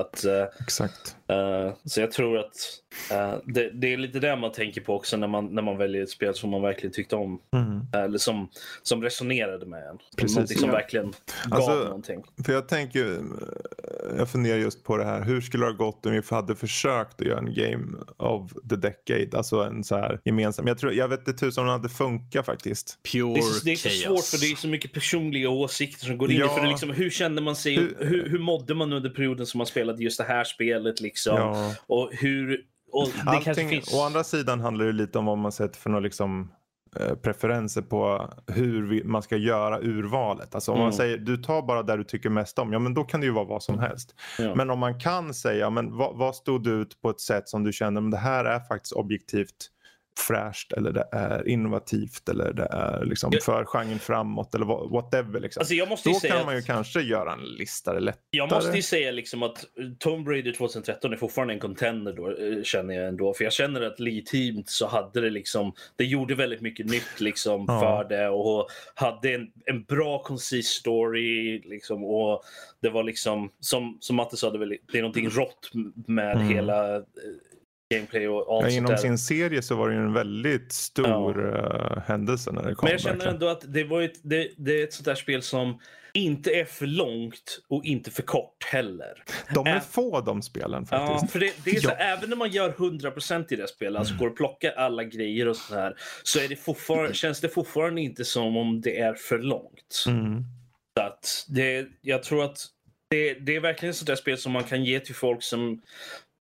[0.00, 1.16] Att, eh, exakt.
[1.28, 2.54] eh, så jag tror att
[3.10, 6.02] eh, det, det är lite det man tänker på också när man, när man väljer
[6.02, 7.40] ett spel som man verkligen tyckte om.
[7.54, 8.04] Mm.
[8.04, 8.48] Eller som,
[8.82, 9.98] som resonerade med en.
[10.16, 10.36] Precis.
[10.36, 10.74] Någonting som Ja.
[10.74, 11.06] verkligen
[11.46, 12.22] gav Alltså, någonting.
[12.46, 13.18] För jag tänker,
[14.18, 15.22] jag funderar just på det här.
[15.24, 17.86] Hur skulle det ha gått om vi hade försökt att göra en game
[18.16, 19.36] of the decade?
[19.38, 20.66] Alltså en så här gemensam.
[20.66, 22.98] Jag, tror, jag vet inte tusan om det hade funkat faktiskt.
[23.12, 24.02] Pure Det är, så, det är så chaos.
[24.30, 26.48] svårt för det är så mycket personliga åsikter som går in i Ja.
[26.48, 26.68] för det.
[26.68, 27.74] Liksom, hur kände man sig?
[27.76, 31.00] Hur- Hur, hur, mådde man under perioden som man spelade just det här spelet?
[31.00, 31.36] Liksom?
[31.36, 31.74] Ja.
[31.86, 32.60] Och hur...
[32.92, 33.94] Och det kanske Allting, finns...
[33.94, 36.52] Å andra sidan handlar det lite om vad man sett för några liksom,
[37.00, 40.54] eh, preferenser på hur vi, man ska göra urvalet.
[40.54, 40.96] Alltså om man Mm.
[40.96, 43.32] säger du tar bara där du tycker mest om, ja men då kan det ju
[43.32, 44.14] vara vad som helst.
[44.38, 44.54] Ja.
[44.54, 47.72] Men om man kan säga, men vad, vad stod ut på ett sätt som du
[47.72, 49.70] kände, men det här är faktiskt objektivt
[50.18, 54.90] fräscht eller det är innovativt eller det är liksom Jag- för genren framåt eller what-
[54.92, 55.40] whatever.
[55.40, 55.60] Liksom.
[55.60, 55.74] Alltså
[56.10, 58.20] då kan att, man ju kanske göra en lista det är lättare.
[58.30, 59.64] jag måste ju säga liksom att
[59.98, 63.34] Tomb Raider 2013 är fortfarande en contender då, eh, känner jag ändå.
[63.34, 67.64] För jag känner att legitimt så hade det liksom, det gjorde väldigt mycket nytt liksom
[67.68, 67.80] Ja.
[67.80, 72.42] för det och hade en, en bra koncis story liksom och
[72.82, 75.70] det var liksom, som, som Matte sa, det, är väl- det är någonting rått
[76.06, 76.48] med Mm.
[76.48, 77.02] hela eh,
[77.94, 78.96] gameplay och allt Ja, inom där.
[78.96, 82.84] sin serie så var det ju en väldigt stor eh, händelse när det kom.
[82.86, 85.42] Men jag känner ändå att det, var ett, det, det är ett sånt där spel
[85.42, 85.78] som
[86.14, 89.24] inte är för långt och inte för kort heller.
[89.54, 91.32] De är Ä- få de spelen Ja, faktiskt.
[91.32, 91.94] för det, det är så, Ja.
[91.94, 92.18] Mm.
[92.18, 95.56] även när man gör 100% i det spelet, alltså går och plockar alla grejer och
[95.56, 99.38] så här, så är det fortfarande, känns det fortfarande inte som om det är för
[99.38, 100.04] långt.
[100.06, 100.44] Mm.
[100.98, 102.58] Så att det, jag tror att
[103.10, 105.82] det, det är verkligen ett sånt där spel som man kan ge till folk som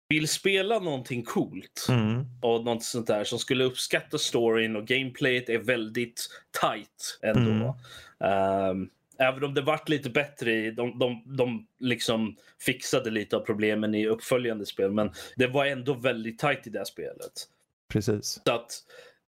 [0.10, 2.26] vill spela någonting coolt Mm.
[2.42, 6.28] och något sånt där som skulle uppskatta storyn och gameplayet är väldigt
[6.62, 7.78] tight ändå.
[8.24, 8.90] Ehm,
[9.20, 13.96] även om det vart lite bättre i, de, de, de liksom fixade lite av problemen
[13.96, 17.48] i uppföljande spel men det var ändå väldigt tight i det här spelet.
[17.88, 18.42] Precis.
[18.46, 18.72] Så att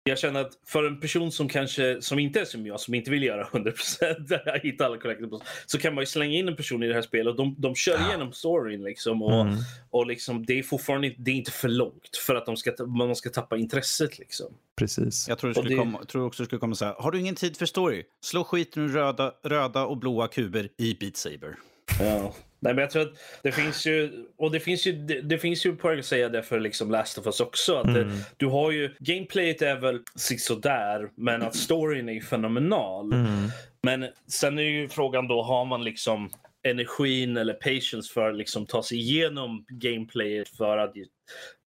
[0.04, 3.12] jag känner att för en person som kanske som inte är som jag, som inte
[3.12, 6.88] vill göra 100% hitta alla collectibles, så kan man ju slänga in en person i
[6.88, 9.56] det här spelet och de, de kör igenom storyn liksom och, Mm.
[9.90, 12.86] och liksom det är fortfarande inte- det är inte för långt för att de ska,
[12.86, 14.48] man ska tappa intresset liksom.
[14.76, 15.28] Precis.
[15.30, 16.94] Jag tror, du skulle det- komma, tror också du skulle komma så här.
[16.94, 18.04] Har du ingen tid för story?
[18.24, 21.56] Slå skiten ur röda, röda och blåa kuber i Beat Saber.
[22.00, 22.34] Ja.
[22.64, 25.66] Nej, men jag tror att det finns ju, och det finns ju, det, det finns
[25.66, 27.76] ju poäng att säga det för liksom Last of Us också.
[27.76, 28.18] Att det, Mm.
[28.38, 30.00] du har ju, gameplayet är väl
[30.40, 33.14] sådär, men att storyn är ju fenomenal.
[33.14, 33.50] Mm.
[33.84, 36.30] Men sen är ju frågan då, har man liksom
[36.64, 40.94] energin eller patience för att liksom ta sig igenom gameplayet för att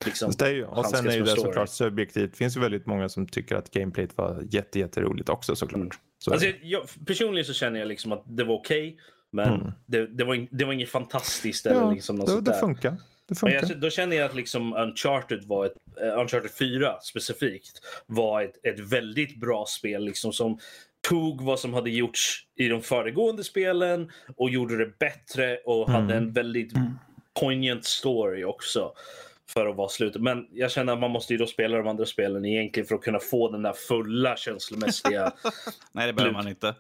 [0.06, 1.42] liksom, det är ju, och sen är ju det story.
[1.42, 2.32] såklart subjektivt.
[2.32, 5.80] Det finns ju väldigt många som tycker att gameplayet var jätte, jätteroligt också såklart.
[5.82, 5.92] Mm.
[6.20, 8.98] Så, Alltså, jag, personligen så känner jag liksom att det var okej.
[9.36, 9.72] Men Mm.
[9.86, 12.92] det, det, var, det var inget fantastiskt eller Ja, liksom något det, sånt det funkar.
[12.92, 13.70] Det Men funkar.
[13.70, 18.66] jag, då känner jag att liksom Uncharted var ett, eh, Uncharted 4 specifikt var ett,
[18.66, 20.60] ett väldigt bra spel liksom som
[21.10, 26.02] tog vad som hade gjorts i de föregående spelen och gjorde det bättre och Mm.
[26.02, 26.74] hade en väldigt
[27.40, 28.92] poignant story också
[29.50, 30.22] för att vara slutet.
[30.22, 33.02] Men jag känner att man måste ju då spela de andra spelen egentligen för att
[33.02, 35.32] kunna få den där fulla känslomässiga...
[35.92, 36.76] Nej, det behöver man inte.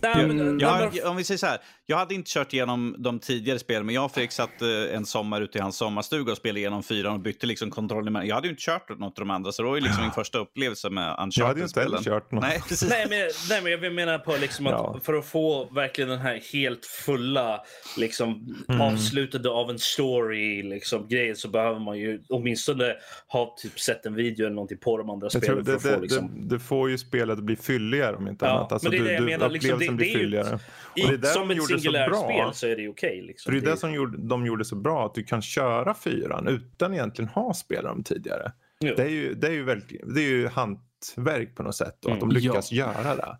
[0.00, 3.18] Nej, men, Jag, men- om vi säger så här, jag hade inte kört igenom de
[3.18, 6.38] tidigare spelen, men jag och Fredrik satt eh, en sommar ute i hans sommarstuga och
[6.38, 8.08] spelade igenom fyran och bytte liksom kontroll.
[8.08, 8.28] emellan.
[8.28, 10.12] Jag hade ju inte kört något av de andra, så det var ju liksom min
[10.12, 12.04] första upplevelse med Jag hade ju inte heller Uncharted-spelen.
[12.04, 12.42] kört något.
[12.42, 12.88] Nej, precis.
[12.90, 13.18] Nej men,
[13.50, 15.00] nej, men jag menar på liksom att Ja.
[15.02, 17.60] för att få verkligen den här helt fulla
[17.96, 18.80] liksom, Mm.
[18.80, 22.94] avslutade av en story liksom, grejen så behöver man ju åtminstone
[23.28, 25.82] ha typ sett en video eller någonting på de andra spelen tror för det, att
[25.82, 26.48] få det, liksom...
[26.48, 28.72] det, det får ju spelet att bli fylligare om inte Ja, annat.
[28.72, 30.58] Alltså, men det är det jag du, menar, liksom, det- blir det ju- fylligare.
[30.94, 32.22] I, och det är där som de ett gjorde så singulärt bra.
[32.24, 33.22] spel så är det okej.
[33.22, 33.50] liksom.
[33.50, 35.94] För det är Det- det som gjorde, de gjorde så bra, att du kan köra
[35.94, 38.52] fyran utan egentligen ha spelat dem tidigare.
[38.80, 38.94] Jo.
[38.96, 42.12] Det är ju, det är ju, verkligen, det är ju hantverk på något sätt och
[42.12, 42.42] att de Mm.
[42.42, 43.38] lyckas göra det.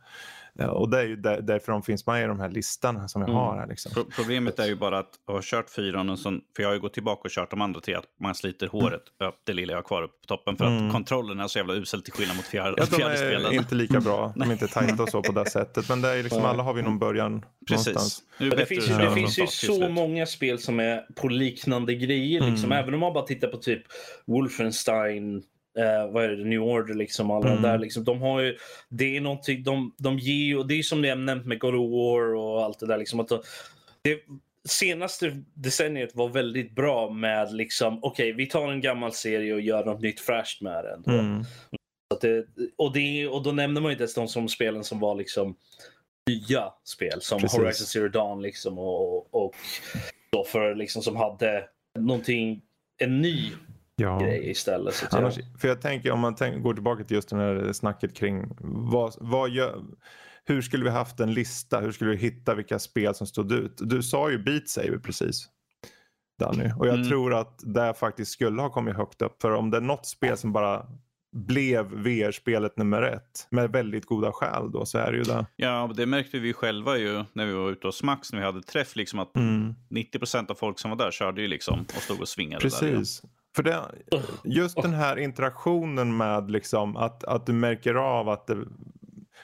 [0.65, 3.29] Och det är ju där, därför de finns med i de här listorna som jag
[3.31, 3.41] Mm.
[3.43, 3.67] har här.
[3.67, 3.93] Liksom.
[3.93, 6.81] Pro- Problemet är ju bara att ha kört fyran, och sån, för jag har ju
[6.81, 9.79] gått tillbaka och kört de andra tre, att man sliter håret, ja, det lilla jag
[9.79, 10.87] har kvar uppe på toppen, för Mm.
[10.87, 13.53] att kontrollen är så jävla usel till skillnad mot fjärde, Ja, de fjärde är spelen.
[13.53, 15.89] inte lika bra, de är inte tajta och så på det sättet.
[15.89, 17.87] Men det är liksom, alla har vi någon början Precis.
[17.87, 18.23] någonstans.
[18.39, 22.41] Det finns ju, det finns ju så många spel som är på liknande grejer.
[22.41, 22.73] Liksom.
[22.73, 22.79] Mm.
[22.85, 23.83] Även om man bara tittar på typ
[24.27, 25.43] Wolfenstein,
[25.79, 27.63] eh, vad är det, New Order, liksom, alla Mm.
[27.63, 27.79] där.
[27.79, 28.57] Liksom, de har ju,
[28.89, 31.75] det är någonting, de, de ger och det är som det jag nämnt med God
[31.75, 32.99] of War och allt det där.
[32.99, 33.43] Liksom, att de,
[34.03, 34.21] det,
[34.69, 39.85] senaste decenniet var väldigt bra med liksom, okej, vi tar en gammal serie och gör
[39.85, 41.19] något nytt fräscht med den.
[41.19, 41.45] Mm.
[42.15, 42.47] Så det,
[42.77, 45.57] och, det, och då nämner man ju inte ens de som spelen som var liksom
[46.31, 47.59] nya spel som Precis.
[47.59, 49.55] Horizon Zero Dawn liksom och, och
[50.33, 51.65] då för liksom som hade
[51.99, 52.63] någonting,
[52.99, 53.53] en ny
[53.97, 54.19] Ja.
[54.19, 54.95] grej istället.
[54.95, 58.15] Så Annars, för jag tänker om man tänk, går tillbaka till just det här snacket
[58.17, 59.83] kring vad, vad gör,
[60.45, 61.81] hur skulle vi haft en lista?
[61.81, 63.73] Hur skulle vi hitta vilka spel som stod ut?
[63.81, 65.49] Du sa ju Beat Saber precis.
[66.39, 66.71] Danny.
[66.79, 67.09] Och jag Mm.
[67.09, 69.43] tror att det faktiskt skulle ha kommit högt upp.
[69.43, 70.87] För om det är något spel som bara
[71.37, 75.47] blev VR-spelet nummer ett med väldigt goda skäl då så är det ju det.
[75.57, 78.63] Ja, det märkte vi själva ju när vi var ute hos Max, när vi hade
[78.63, 79.75] träff, liksom att Mm.
[79.91, 82.87] 90% av folk som var där körde ju liksom och stod och svingade där.
[82.89, 83.05] ju.
[83.57, 83.83] För det,
[84.45, 88.65] just den här interaktionen med liksom att, att du märker av att det,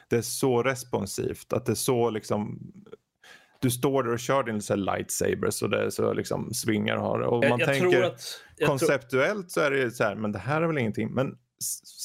[0.09, 1.53] det är så responsivt.
[1.53, 2.59] Att det är så liksom
[3.61, 7.19] du står där och kör din så här lightsabers och det så liksom svingar har
[7.19, 7.27] det.
[7.27, 8.41] Och man jag tänker tror att...
[8.57, 11.11] Jag tror, konceptuellt så är det så här, men det här är väl ingenting.
[11.11, 11.37] Men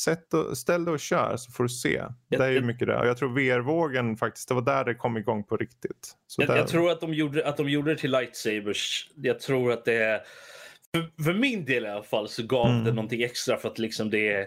[0.06, 2.04] sätt och, ställ dig och kör så får du se.
[2.28, 2.98] Jag- det är ju mycket det.
[3.00, 6.16] Och jag tror VR-vågen faktiskt, det var där det kom igång på riktigt.
[6.28, 9.12] Så jag, där, jag tror att de, gjorde, att de gjorde det till lightsabers.
[9.16, 10.22] Jag tror att det är...
[10.96, 12.84] För, för min del i alla fall så gav Mm.
[12.84, 14.46] det någonting extra för att liksom det är...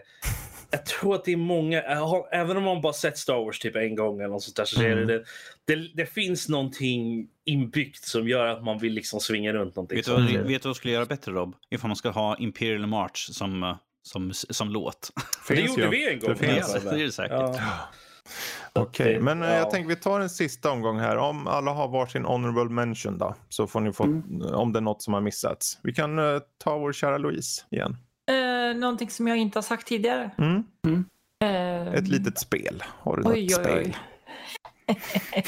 [0.73, 1.83] Jag tror att det är många,
[2.33, 4.83] även om man bara sett Star Wars typ en gång eller något sånt där, så
[4.83, 5.07] är Mm.
[5.07, 5.25] det,
[5.67, 9.97] det, det finns någonting inbyggt som gör att man vill liksom svinga runt någonting.
[9.97, 11.55] Vet du, vad, vet du vad skulle göra bättre Rob?
[11.71, 15.11] Ifall man ska ha Imperial March som, eh, som, som låt.
[15.49, 15.89] det finns gjorde ju.
[15.89, 16.31] vi en gång.
[16.31, 16.75] Det finns.
[16.75, 16.91] alltså.
[16.91, 17.33] det är det säkert.
[17.39, 17.61] Ja.
[18.73, 19.57] Okej, det- men eh, ja.
[19.57, 21.17] jag tänker vi tar en sista omgång här.
[21.17, 24.05] Om alla har varsin honorable mention då, så får ni få,
[24.55, 25.79] om det är något som har missats.
[25.83, 27.97] Vi kan eh, ta vår kära Louise igen.
[28.31, 30.31] Eh, någonting som jag inte har sagt tidigare.
[30.39, 30.65] Mm.
[31.45, 32.83] Eh, Ett litet spel.
[32.87, 33.79] Har du något Oj, oj, spel?
[33.79, 33.97] oj.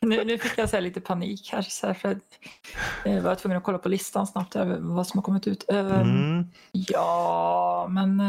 [0.00, 1.62] nu, nu fick jag så här lite panik här.
[1.62, 2.18] Så här för att,
[3.04, 5.64] jag var tvungen att kolla på listan snabbt över vad som har kommit ut.
[5.70, 6.44] Eh, Mm.
[6.72, 8.20] Ja, men...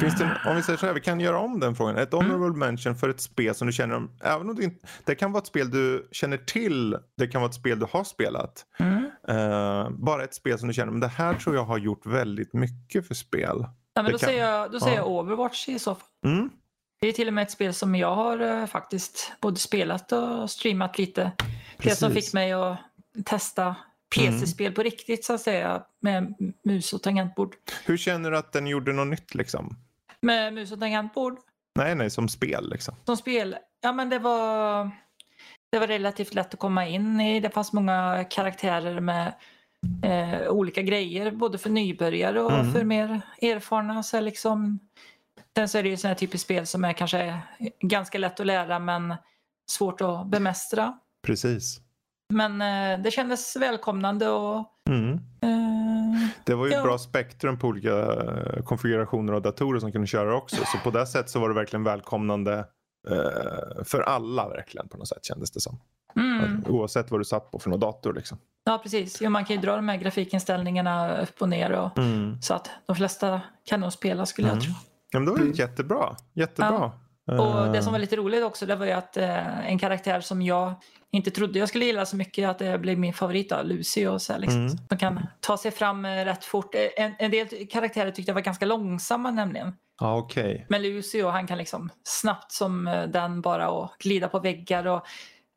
[0.00, 1.96] det, om vi säger så här, vi kan göra om den frågan.
[1.96, 5.32] Ett honorable mention för ett spel som du känner, även om du inte, det kan
[5.32, 8.66] vara ett spel du känner till, det kan vara ett spel du har spelat.
[8.78, 9.10] mm.
[9.28, 12.52] Eh, bara ett spel som du känner, men det här tror jag har gjort väldigt
[12.52, 13.58] mycket för spel.
[13.58, 15.02] Nej, men det då kan- säger, jag, då säger ja.
[15.02, 16.04] jag Overwatch i så fall.
[16.26, 16.50] Mm.
[17.00, 20.50] Det är till och med ett spel som jag har eh, faktiskt både spelat och
[20.50, 21.32] streamat lite.
[21.78, 22.24] Det som Precis.
[22.26, 22.76] fick mig att
[23.24, 23.76] testa
[24.14, 26.34] PC-spel på riktigt så att säga med
[26.64, 27.54] mus och tangentbord.
[27.84, 29.76] Hur känner du att den gjorde något nytt liksom?
[30.20, 31.38] Med mus och tangentbord
[31.78, 32.94] Nej, nej, som spel liksom.
[33.04, 34.90] som spel, ja men det var,
[35.72, 37.40] det var relativt lätt att komma in i.
[37.40, 39.34] Det fanns många karaktärer med
[40.04, 42.72] eh, olika grejer, både för nybörjare och Mm.
[42.72, 44.02] för mer erfarna.
[44.02, 44.78] Så liksom,
[45.56, 47.38] sen så är det ju sådana typiskt spel som är kanske
[47.80, 49.14] ganska lätt att lära men
[49.70, 50.98] svårt att bemästra.
[51.22, 51.80] Precis.
[52.32, 55.12] Men eh, det kändes välkomnande och Mm.
[55.14, 56.82] eh, Det var ju ett Ja.
[56.82, 60.56] bra spektrum på olika eh, konfigurationer av datorer som kunde köra också.
[60.56, 62.58] Så på det sättet så var det verkligen välkomnande
[63.10, 65.78] eh, för alla verkligen på något sätt kändes det som.
[66.16, 66.64] Mm.
[66.68, 68.14] Oavsett vad du satt på för någon dator.
[68.14, 68.38] Liksom.
[68.64, 69.18] Ja, precis.
[69.20, 71.90] Jo, man kan ju dra de här grafikinställningarna upp och ner och,
[72.42, 74.64] så att de flesta kan nog spela skulle jag Mm.
[74.64, 74.72] tro.
[75.10, 76.16] Ja, men det var ju jättebra.
[76.32, 76.92] Jättebra.
[77.26, 80.20] Och det som var Eh, lite roligt också det var ju att eh, en karaktär
[80.20, 80.74] som jag
[81.10, 84.22] inte trodde jag skulle gilla så mycket att det blev min favorit då, Lucy och
[84.22, 84.78] så här, liksom, Mm.
[84.88, 86.74] som kan ta sig fram eh, rätt fort.
[86.74, 89.72] Eh, En, en del karaktärer tyckte jag var ganska långsamma nämligen.
[90.00, 90.66] Ja, okej.
[90.68, 94.86] Men Lucy och han kan liksom snabbt som eh, den bara och glida på väggar
[94.86, 95.02] och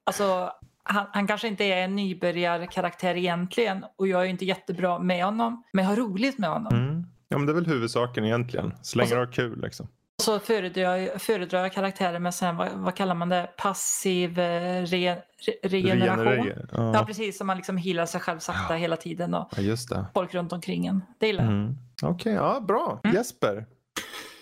[0.06, 0.52] alltså
[0.84, 5.26] han, han kanske inte är en nybörjarkaraktär egentligen och jag är ju inte jättebra med
[5.26, 6.74] honom men jag har roligt med honom.
[6.74, 7.04] Mm.
[7.28, 8.74] Ja, men det är väl huvudsaken egentligen.
[8.82, 9.88] Så länge du har kul liksom.
[10.18, 13.50] Och så föredrar jag, föredrar jag karaktärer med sån här, vad, vad kallar man det,
[13.58, 16.26] passiv eh, re, re, regeneration.
[16.26, 16.68] Regenerera.
[16.72, 17.06] Ja, Ja.
[17.06, 17.38] precis.
[17.38, 20.06] Som man liksom healar sig själv sakta hela tiden och ja, just det.
[20.14, 21.02] folk runt omkring en.
[21.20, 21.54] Det gillar jag.
[21.54, 21.76] Mm.
[22.04, 23.02] Okej, ja, bra.
[23.14, 23.66] Jesper,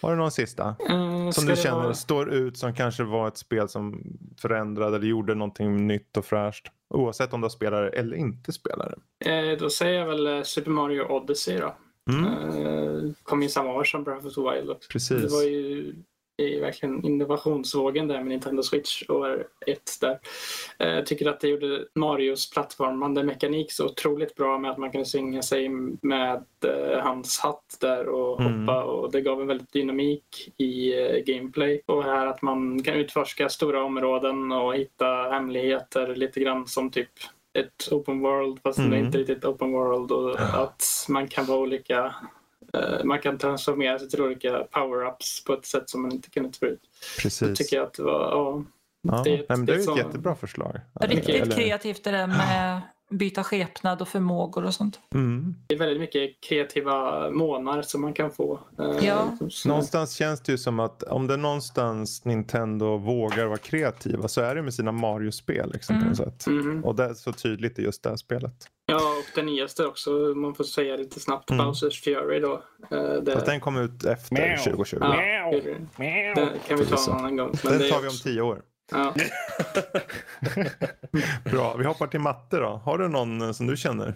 [0.02, 0.76] har du någon sista?
[0.90, 4.04] Eh, Som du det känner vara- står ut som kanske var ett spel som
[4.42, 6.68] förändrade eller gjorde någonting nytt och fräscht?
[6.94, 8.96] Oavsett om du spelar eller inte spelar.
[9.26, 11.76] Eh, då säger jag väl eh, Super Mario Odyssey då.
[12.12, 12.26] Mm.
[12.26, 14.90] Eh, kom ju samma år som Breath of the Wild också.
[14.92, 15.22] Precis.
[15.22, 15.96] Det var ju
[16.38, 20.20] är verkligen innovationsvågen där med Nintendo Switch år ett där.
[20.80, 24.92] Eh, Jag tycker att det gjorde Marios plattformande mekanik så otroligt bra med att man
[24.92, 25.70] kunde svinga sig
[26.02, 28.68] med eh, hans hatt där och Mm.
[28.68, 30.94] hoppa och det gav en väldigt dynamik i
[31.26, 31.82] gameplay.
[31.86, 37.10] Och här att man kan utforska stora områden och hitta hemligheter lite grann som typ
[37.54, 39.06] ett open world fast det är Mm.
[39.06, 42.16] inte riktigt open world och att man kan vara olika
[42.74, 46.58] eh, man kan transformera sig till olika power-ups på ett sätt som man inte kunde
[46.60, 46.82] förut.
[47.22, 47.58] Precis.
[47.58, 48.64] tycker jag att det var, ja,
[49.02, 49.22] ja.
[49.24, 50.80] det är det, ett- det är ett ett sånt- jättebra förslag.
[51.02, 52.82] Riktigt Eller- kreativt det där med
[53.12, 55.00] byta skepnad och förmågor och sånt.
[55.16, 55.56] Mm.
[55.68, 58.60] det är väldigt mycket kreativa månar som man kan få.
[58.80, 59.38] eh, Ja.
[59.66, 64.56] Någonstans känns det ju som att om det någonstans Nintendo vågar vara kreativa så är
[64.56, 65.72] det med sina Mario-spel.
[65.74, 66.08] Liksom, på Mm.
[66.08, 66.48] något sätt.
[66.48, 66.84] Mhm.
[66.86, 68.56] Och det är så tydligt i just det här spelet.
[68.86, 71.66] Ja, och den nyaste också, man får säga lite snabbt, Mm.
[71.66, 72.64] Bowsers Fury då.
[72.92, 74.58] Eh, det, Fast den kom ut efter Meow.
[74.58, 74.98] 2020.
[75.02, 75.52] ja,
[76.36, 77.52] den kan vi ta en annan gång.
[77.64, 78.62] Men Den det är tar vi om tio år.
[78.92, 79.14] Ja.
[81.52, 82.82] Bra, vi hoppar till matte då.
[82.86, 84.16] Har du någon eh, som du känner?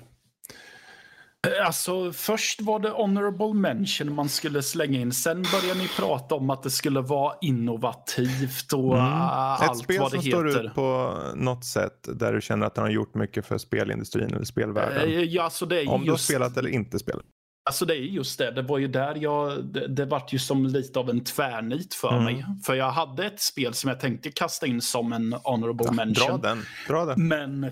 [1.66, 5.12] Alltså, först var det honorable mention man skulle slänga in.
[5.12, 9.06] Sen började ni prata om att det skulle vara innovativt och Mm.
[9.14, 10.64] Ett allt spel vad som det står heter.
[10.64, 14.46] ut på något sätt där du känner att den har gjort mycket för spelindustrin eller
[14.46, 15.10] spelvärlden.
[15.10, 17.26] Eh, Ja, alltså det är ju Om du har just, spelat eller inte spelat.
[17.68, 18.52] Alltså det är just det.
[18.52, 22.12] Det var ju där jag, det, det vart ju som lite av en tvärnit för
[22.12, 22.24] Mm.
[22.24, 22.46] mig.
[22.66, 26.28] För jag hade ett spel som jag tänkte kasta in som en honorable Ja, mention.
[26.42, 26.66] dra den.
[26.88, 27.28] Dra den.
[27.28, 27.72] Men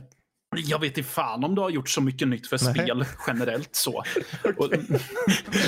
[0.55, 2.73] jag vet inte fan om du har gjort så mycket nytt för Nej.
[2.73, 3.91] spel generellt så.
[4.57, 4.69] Och,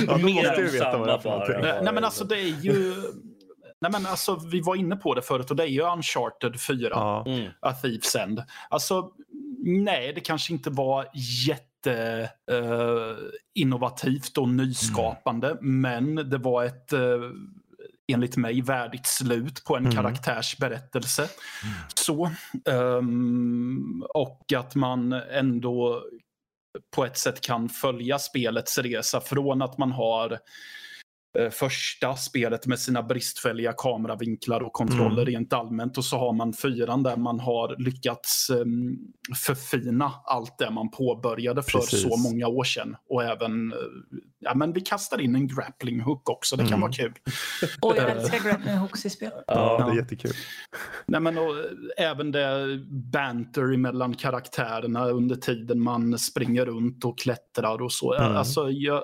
[0.07, 1.75] Ja, då Mer måste av du veta vad det är för samma bara.
[1.77, 2.95] Eh, Nej men alltså det är ju...
[3.81, 6.77] Nej men alltså vi var inne på det förut och det är ju Uncharted 4,
[6.91, 7.23] Ja.
[7.27, 7.49] Mm.
[7.59, 8.43] A Thief's End.
[8.69, 9.09] Alltså
[9.63, 11.07] nej det kanske inte var
[11.47, 12.29] jätte eh,
[13.55, 16.99] innovativt och nyskapande men det var ett eh,
[18.13, 19.95] enligt mig värdigt slut på en Mm.
[19.95, 21.29] karaktärs berättelse.
[21.95, 22.31] Så.
[22.69, 26.03] ehm, och att man ändå
[26.95, 30.37] på ett sätt kan följa spelets resa från att man har eh,
[31.51, 35.25] första spelet med sina bristfälliga kameravinklar och kontroller Mm.
[35.25, 38.97] rent allmänt och så har man fyran där man har lyckats um,
[39.45, 42.01] förfina allt det man påbörjade för Precis.
[42.01, 42.95] så många år sedan.
[43.09, 43.77] Och även, eh,
[44.39, 46.81] ja men vi kastar in en grappling hook också, det kan Mm.
[46.81, 47.13] vara kul.
[47.81, 48.11] Och jag Eh.
[48.17, 49.31] älskar grappling hooks i spel.
[49.47, 50.31] Ja, det är jättekul.
[51.05, 51.43] Nej, men och,
[51.97, 52.79] eh, även det
[53.13, 58.13] banter mellan karaktärerna under tiden man springer runt och klättrar och så.
[58.13, 58.35] Mm.
[58.35, 59.03] Alltså, jag,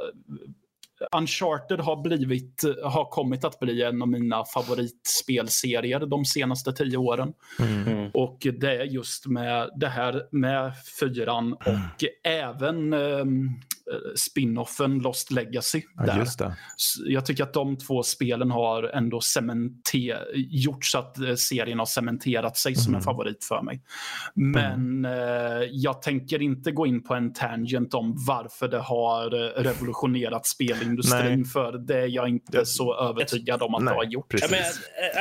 [1.12, 7.34] Uncharted har, blivit, har kommit att bli en av mina favoritspelserier de senaste tio åren.
[7.60, 7.88] Mm.
[7.88, 8.12] Mm.
[8.14, 13.50] Och det är just med det här med fyran och även ehm,
[14.16, 15.82] spinoffen Lost Legacy.
[16.08, 16.26] Ja,
[17.06, 21.86] Jag tycker att de två spelen har ändå cementer- gjort så att eh, serien har
[21.86, 23.04] cementerat sig som en Mhm.
[23.04, 23.82] favorit för mig.
[24.36, 29.62] Men eh, jag tänker inte gå in på en tangent om varför det har eh,
[29.64, 31.46] revolutionerat spelindustrin Nej.
[31.46, 34.34] för det är jag inte Det- så övertygad om att Nej, det har gjort.
[34.42, 34.60] Ja, men,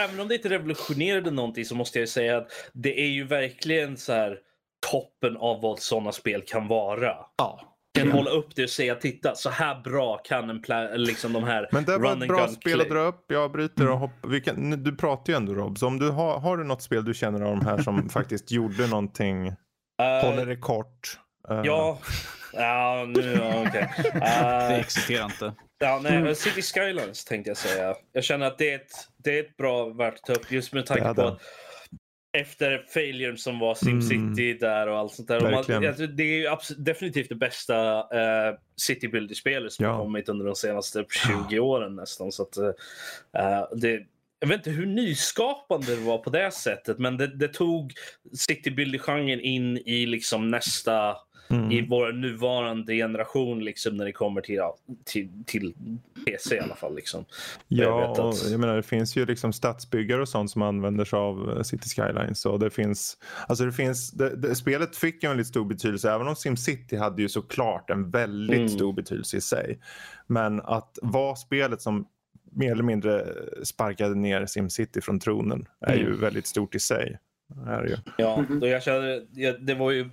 [0.05, 3.97] även om det inte revolutionerade någonting så måste jag säga att det är ju verkligen
[3.97, 4.37] så här
[4.91, 7.15] toppen av vad sådana spel kan vara.
[7.39, 7.72] Ja.
[7.99, 10.61] Kan hålla upp det och säga titta så här bra kan en
[10.97, 13.25] liksom de här Men det var ett bra spel att dra upp.
[13.29, 14.29] Jag bryter och hoppar.
[14.29, 15.79] Vi kan, du pratar ju ändå Rob.
[15.79, 18.51] Så om du har, har du något spel du känner av de här som faktiskt
[18.51, 19.47] gjorde någonting,
[20.03, 21.19] Eh, håller det kort?
[21.51, 21.99] eh, Ja,
[22.53, 23.91] ja nu, ja, okej.
[24.13, 25.53] Det Eh, existerar inte.
[25.79, 27.95] Ja, nej, City Skylines tänkte jag säga.
[28.13, 28.93] Jag känner att det är ett,
[29.25, 31.29] det är ett bra värt att ta upp just med Det tanke på det.
[31.29, 31.41] att
[32.39, 35.41] efter failure som var SimCity där och allt sånt där.
[35.41, 39.93] Man, alltså, det är ju abs- definitivt det bästa uh, City Builder-spelet som Ja.
[39.93, 41.05] har kommit under de senaste
[41.49, 42.33] 20 åren nästan.
[42.33, 44.01] Så att, eh, det,
[44.41, 47.93] jag vet inte hur nyskapande det var på det sättet, men det, det tog
[48.33, 51.17] City Builder-genren in i liksom nästa
[51.53, 51.71] Mm.
[51.73, 55.75] i vår nuvarande generation liksom när det kommer till, ja, till, till
[56.27, 56.95] PC i alla fall.
[56.95, 57.25] Liksom.
[57.69, 60.63] Jag Ja, vet och att- jag menar det finns ju liksom stadsbyggare och sånt som
[60.63, 62.47] använder sig av eh, City Skylines.
[62.47, 66.13] Och det finns, alltså det finns, det, det, spelet fick ju en väldigt stor betydelse,
[66.13, 68.69] även om SimCity hade ju såklart en väldigt Mm.
[68.69, 69.79] stor betydelse i sig.
[70.27, 72.07] Men att vara spelet som
[72.55, 73.27] mer eller mindre
[73.65, 76.21] sparkade ner SimCity från tronen är ju Mm.
[76.21, 77.19] väldigt stort i sig.
[77.67, 77.97] Är det ju.
[78.19, 80.09] Ja, då jag kände, ja, det var ju...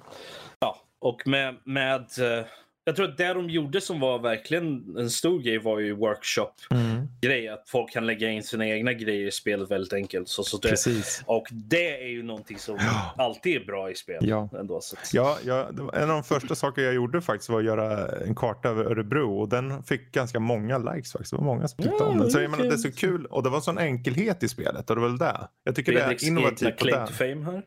[0.59, 1.55] Ja, och med...
[1.63, 2.45] med eh,
[2.83, 7.47] jag tror att det de gjorde som var verkligen en stor grej var ju workshop-grej.
[7.49, 10.27] Att folk kan lägga in sina egna grejer i spelet väldigt enkelt.
[10.29, 11.23] Så, så det, Precis.
[11.25, 13.13] och det är ju någonting som Ja.
[13.17, 14.17] alltid är bra i spel.
[14.27, 14.49] Ja.
[14.59, 17.65] Ändå, så Ja, ja, det en av de första saker jag gjorde faktiskt var att
[17.65, 21.31] göra en karta över Örebro och den fick ganska många likes faktiskt.
[21.31, 22.31] Det var många som tyckte Ja, om den.
[22.31, 23.25] Så det jag menar, det är så kul.
[23.25, 25.47] och det var en sån enkelhet i spelet och det var väl det.
[25.63, 27.07] Jag tycker det Fredriks är innovativt på claim det.
[27.07, 27.61] to fame här.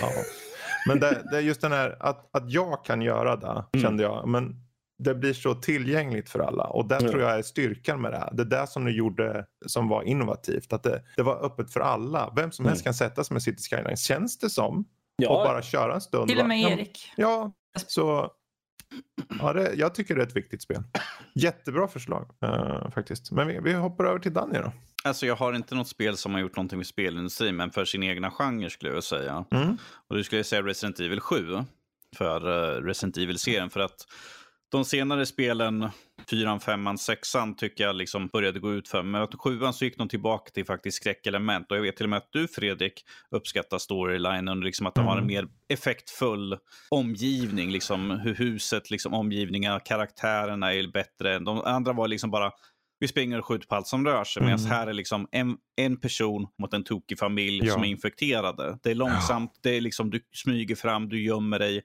[0.00, 0.10] Ja.
[0.86, 3.82] Men det, det är just den här att, att jag kan göra det Mm.
[3.86, 4.28] kände jag.
[4.28, 4.56] Men
[4.98, 7.08] det blir så tillgängligt för alla och det Ja.
[7.10, 8.18] tror jag är styrkan med det.
[8.18, 8.30] här.
[8.32, 10.72] Det är det som du gjorde som var innovativt.
[10.72, 12.32] Att det, det var öppet för alla.
[12.36, 12.84] Vem som helst Mm.
[12.84, 14.84] kan sätta sig med City Skylines känns det som.
[15.16, 16.28] Ja, och bara köra en stund.
[16.28, 17.12] Till och med Ja, Erik.
[17.16, 17.52] Ja,
[17.86, 18.30] så
[19.38, 20.82] ja, det, jag tycker det är ett viktigt spel.
[21.34, 23.32] Jättebra förslag eh, faktiskt.
[23.32, 24.72] Men vi, vi hoppar över till Danny då.
[25.04, 28.02] Alltså jag har inte något spel som har gjort någonting med spelindustrin, men för sin
[28.02, 29.44] egna genre skulle jag säga.
[29.50, 29.76] Mm.
[30.08, 31.46] Och då skulle jag säga Resident Evil 7
[32.16, 33.70] för uh, Resident Evil-serien.
[33.70, 34.06] För att
[34.70, 35.88] de senare spelen,
[36.30, 39.02] 4, 5, 6 tycker jag liksom började gå ut för.
[39.02, 41.70] Men att 7 så gick de tillbaka till faktiskt skräckelement.
[41.70, 45.12] Och jag vet till och med att du Fredrik uppskattar storylinen, liksom att de har
[45.12, 45.26] en Mm.
[45.26, 46.58] mer effektfull
[46.90, 47.70] omgivning.
[47.70, 51.38] Liksom hur huset, liksom omgivningar, karaktärerna är bättre.
[51.38, 52.52] De andra var liksom bara
[53.00, 54.42] vi springer och skjuter på allt som rör sig.
[54.42, 54.70] Medan Mm.
[54.70, 57.72] här är liksom en, en person mot en tokig familj Ja.
[57.72, 58.78] som är infekterade.
[58.82, 61.82] Det är långsamt, det är liksom, du smyger fram, du gömmer dig.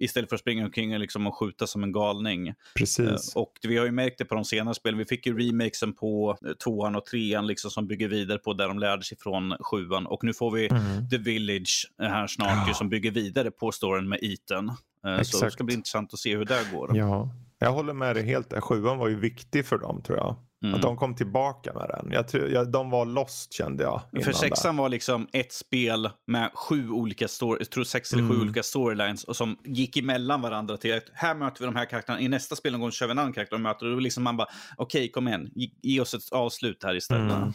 [0.00, 2.54] Istället för att springa omkring och, liksom och skjuta som en galning.
[2.76, 3.36] Precis.
[3.36, 4.98] Eh, Och vi har ju märkt det på de senare spelen.
[4.98, 8.68] Vi fick ju remakesen på eh, tvåan och trean liksom, som bygger vidare på där
[8.68, 10.06] de lärde sig från sjuan.
[10.06, 11.08] Och nu får vi Mm.
[11.10, 14.68] The Village eh, här snart ju, som bygger vidare på storyn med Ethan.
[14.68, 15.52] Eh, Så det Exakt.
[15.52, 16.96] ska bli intressant att se hur det går.
[16.96, 18.60] Ja, jag håller med dig helt.
[18.60, 20.36] Sjuan var ju viktig för dem tror jag.
[20.62, 20.74] Mm.
[20.74, 22.12] Att de kom tillbaka med den.
[22.12, 24.24] Jag tror, jag, de var lost kände jag.
[24.24, 28.28] För sexan var liksom ett spel med sju olika story, jag tror sex eller sju
[28.34, 28.42] Mm.
[28.42, 32.20] olika storylines och som gick emellan varandra till att här möter vi de här karaktärerna,
[32.22, 34.24] i nästa spel någon gång kör vi en annan karaktär och möter och då liksom
[34.24, 37.32] man bara okej kom igen, ge, ge oss ett avslut här istället.
[37.32, 37.52] Mm.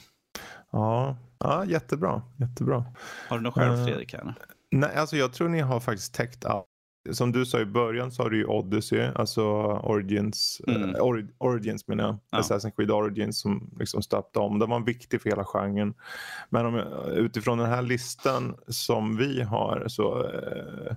[0.71, 2.21] Ja, ja jättebra.
[2.39, 2.85] jättebra.
[3.29, 4.13] Har du något själv Eh, Fredrik?
[4.13, 4.35] Här?
[4.71, 6.65] Nej, alltså jag tror ni har faktiskt täckt allt.
[7.11, 9.43] Som du sa i början så har du ju Odyssey, alltså
[9.83, 10.83] Origins, Mm.
[10.95, 12.17] eh, Ori- Origins menar jag.
[12.31, 12.37] Ja.
[12.37, 14.59] Assassin's Creed Origins som liksom stöpte om.
[14.59, 15.93] Den var viktig för hela genren.
[16.49, 16.75] Men om,
[17.15, 20.95] utifrån den här listan som vi har så eh,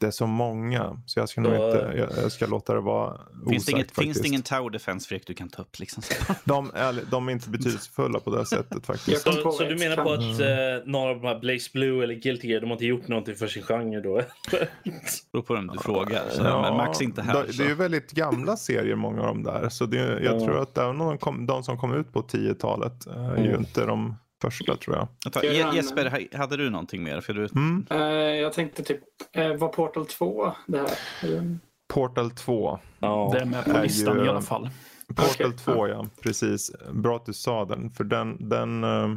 [0.00, 2.80] det är så många så jag ska nog Så- inte, jag, jag ska låta det
[2.80, 5.78] vara Finns det, osagt inget, finns det ingen tower defense Fredrik du kan ta upp?
[5.78, 6.02] Liksom?
[6.44, 9.22] de, är, de är inte betydelsefulla på det sättet faktiskt.
[9.22, 12.48] Så, så du menar på att eh, några av de här Blaze Blue eller Guilty
[12.48, 14.14] Gear, de har inte gjort någonting för sin genre då?
[15.32, 16.22] Beror på vem du frågar.
[16.30, 17.34] Så, Ja, men Max är inte här.
[17.46, 19.68] Det, det är ju väldigt gamla serier många av dem där.
[19.68, 20.44] Så det, jag Ja.
[20.46, 23.60] tror att även de, kom, de som kom ut på 10-talet är ju Mm.
[23.60, 25.08] inte de första tror jag.
[25.24, 27.20] Jag tar, Je- Jesper, ha- hade du någonting mer?
[27.20, 27.86] För du, Mm.
[27.90, 27.98] Eh,
[28.40, 29.00] jag tänkte typ,
[29.32, 30.88] eh, var Portal 2 det här?
[31.22, 31.58] Eller?
[31.94, 32.78] Portal 2.
[32.98, 33.30] Ja.
[33.34, 34.70] Det är med på listan ju- i alla fall.
[35.08, 36.72] Portal Okej, 2 ja, precis.
[36.92, 37.90] Bra att du sa den.
[37.90, 39.08] För den, den, eh,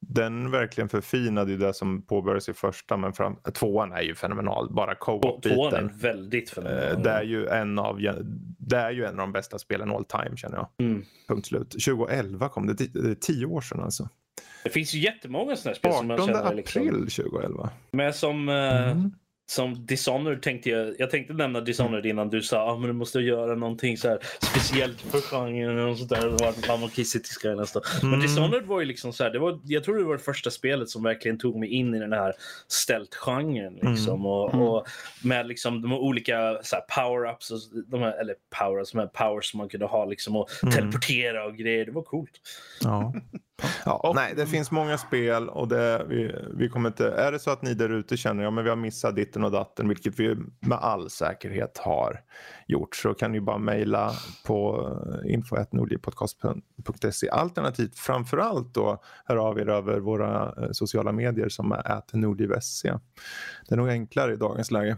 [0.00, 2.96] den verkligen förfinade ju det som påbörjades i första.
[2.96, 4.72] Men fram, tvåan är ju fenomenal.
[4.72, 5.90] Bara Två- Tvåan är co-op-biten.
[5.98, 7.02] väldigt fenomenal.
[7.02, 8.00] Det är, ju en av,
[8.58, 10.68] det är ju en av de bästa spelen all time känner jag.
[10.86, 11.04] Mm.
[11.28, 11.70] Punkt slut.
[11.70, 12.74] 2011 kom det.
[12.74, 14.08] Det är tio år sedan alltså.
[14.64, 16.60] Det finns ju jättemånga sådana här spel som man 18 känner april
[17.00, 17.24] liksom.
[17.24, 17.70] 2011.
[17.90, 19.10] Men som, eh, Mm.
[19.50, 23.20] som Dishonored tänkte jag, jag tänkte nämna Dishonored innan du sa ah, men du måste
[23.20, 26.20] göra någonting så här speciellt för genren och sådär.
[26.20, 27.80] Det var var kissig till Skylands då.
[28.02, 28.20] Men Mm.
[28.20, 30.88] Dishonored var ju liksom så här, det var, jag tror det var det första spelet
[30.90, 32.32] som verkligen tog mig in i den här
[32.68, 33.74] stealth-genren.
[33.74, 34.26] Liksom, Mm.
[34.26, 34.66] och, Mm.
[34.66, 34.86] och
[35.22, 39.58] med liksom de olika så power-ups, och de här, eller power-ups, de här powers som
[39.58, 40.74] man kunde ha liksom, och Mm.
[40.74, 41.84] teleportera och grejer.
[41.84, 42.40] Det var coolt.
[42.80, 43.14] Ja.
[43.84, 47.10] Ja, Och- nej, det finns många spel och det, vi, vi kommer inte...
[47.10, 49.50] Är det så att ni där ute känner ja, men vi har missat ditten och
[49.50, 52.20] datten, vilket vi med all säkerhet har
[52.66, 54.12] gjort, så kan ni bara mejla
[54.46, 54.88] på
[55.26, 57.28] info.nordlivpodcast.se.
[57.28, 62.92] Alternativt framförallt då hör av er över våra eh, sociala medier som är nordliv.se.
[63.68, 64.96] Det är nog enklare i dagens läge.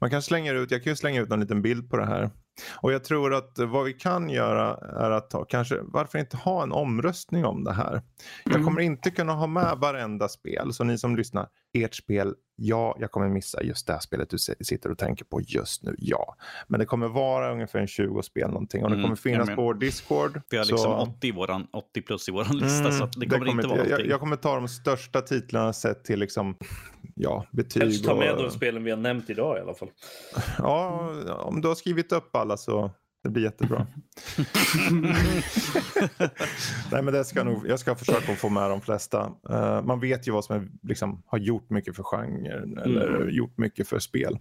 [0.00, 2.30] Man kan slänga ut, jag kan ju slänga ut en liten bild på det här.
[2.80, 4.76] Och jag tror att vad vi kan göra
[5.06, 8.02] är att ta, kanske, varför inte ha en omröstning om det här?
[8.44, 8.64] Jag Mm.
[8.66, 13.10] kommer inte kunna ha med varenda spel, så ni som lyssnar, ert spel, ja, jag
[13.10, 16.36] kommer missa just det här spelet du si- sitter och tänker på just nu, ja.
[16.68, 19.46] Men det kommer vara ungefär en 20 spel någonting och det Mm, kommer jag finnas
[19.46, 19.56] med.
[19.56, 20.40] på vår Discord.
[20.50, 23.12] Vi har liksom så- 80, i våran, 80 plus i våran lista, Mm, så att
[23.12, 24.10] det kommer inte vara jag, allting.
[24.10, 26.56] jag kommer ta de största titlarna sett till liksom,
[27.14, 28.42] ja, betyg Helst ta med och...
[28.42, 29.90] de spelen vi har nämnt idag i alla fall.
[30.58, 31.10] Ja,
[31.40, 32.90] om du har skrivit upp alla så
[33.24, 33.86] det blir jättebra.
[36.92, 39.32] Nej, men det ska nog, jag ska försöka få med de flesta.
[39.50, 43.58] Eh, man vet ju vad som är, liksom, har gjort mycket för genren eller gjort
[43.58, 44.38] mycket för spel.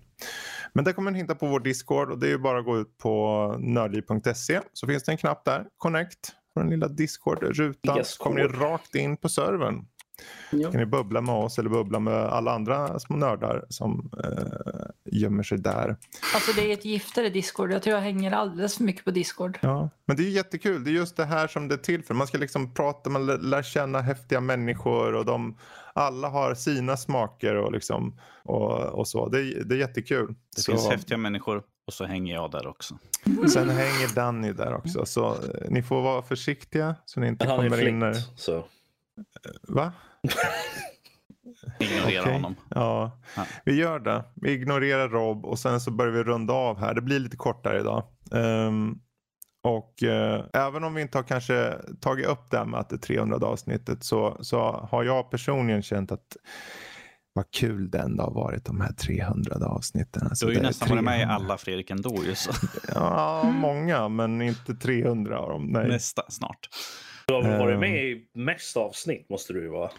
[0.74, 2.80] Men det kommer ni hitta på vår Discord och det är ju bara att gå
[2.80, 7.98] ut på nördliv.se så finns det en knapp där, connect, på den lilla Discord-rutan.
[7.98, 9.86] Yes, så kommer ni rakt in på servern.
[10.52, 10.72] Ja.
[10.72, 15.44] kan ni bubbla med oss eller bubbla med alla andra små nördar som eh, gömmer
[15.44, 15.96] sig där.
[16.36, 17.72] Alltså det är ett giftare Discord.
[17.72, 19.58] Jag tror jag hänger alldeles för mycket på Discord.
[19.62, 20.84] Ja, men det är jättekul.
[20.84, 22.14] Det är just det här som det är till för.
[22.14, 25.58] Man ska liksom prata, man lär, känna häftiga människor och de
[25.94, 29.30] alla har sina smaker och liksom och, och så.
[29.30, 30.36] Det, är- det är jättekul.
[30.56, 32.98] Det så, finns häftiga människor och så hänger jag där också.
[33.54, 37.60] Sen hänger Danny där också, så eh, ni får vara försiktiga så ni inte han
[37.66, 38.14] är kommer in där.
[38.14, 38.28] flikt.
[38.40, 38.66] Så.
[39.68, 39.92] Va?
[41.80, 42.34] Ignorera Okej.
[42.34, 42.56] honom.
[42.70, 43.46] Ja, Ja.
[43.66, 44.24] vi gör det.
[44.36, 46.94] Vi ignorerar Rob och sen så börjar vi runda av här.
[46.94, 48.04] Det blir lite kortare idag.
[48.36, 48.96] Ehm,
[49.64, 52.96] och eh, även om vi inte har kanske tagit upp det här med att det
[52.96, 56.38] är 300 avsnittet så, så har jag personligen känt att
[57.34, 60.28] vad kul det ändå har varit de här 300 avsnitten.
[60.28, 61.36] Alltså, Du har ju nästan varit med i 300.
[61.36, 62.52] alla Fredrik ändå ju, så
[62.96, 65.66] Ja, många men inte 300 av dem.
[65.66, 65.88] Nej.
[65.88, 66.70] nästa snart.
[67.28, 67.80] Du har väl varit Ehm.
[67.80, 69.90] med i mest avsnitt måste du ju vara.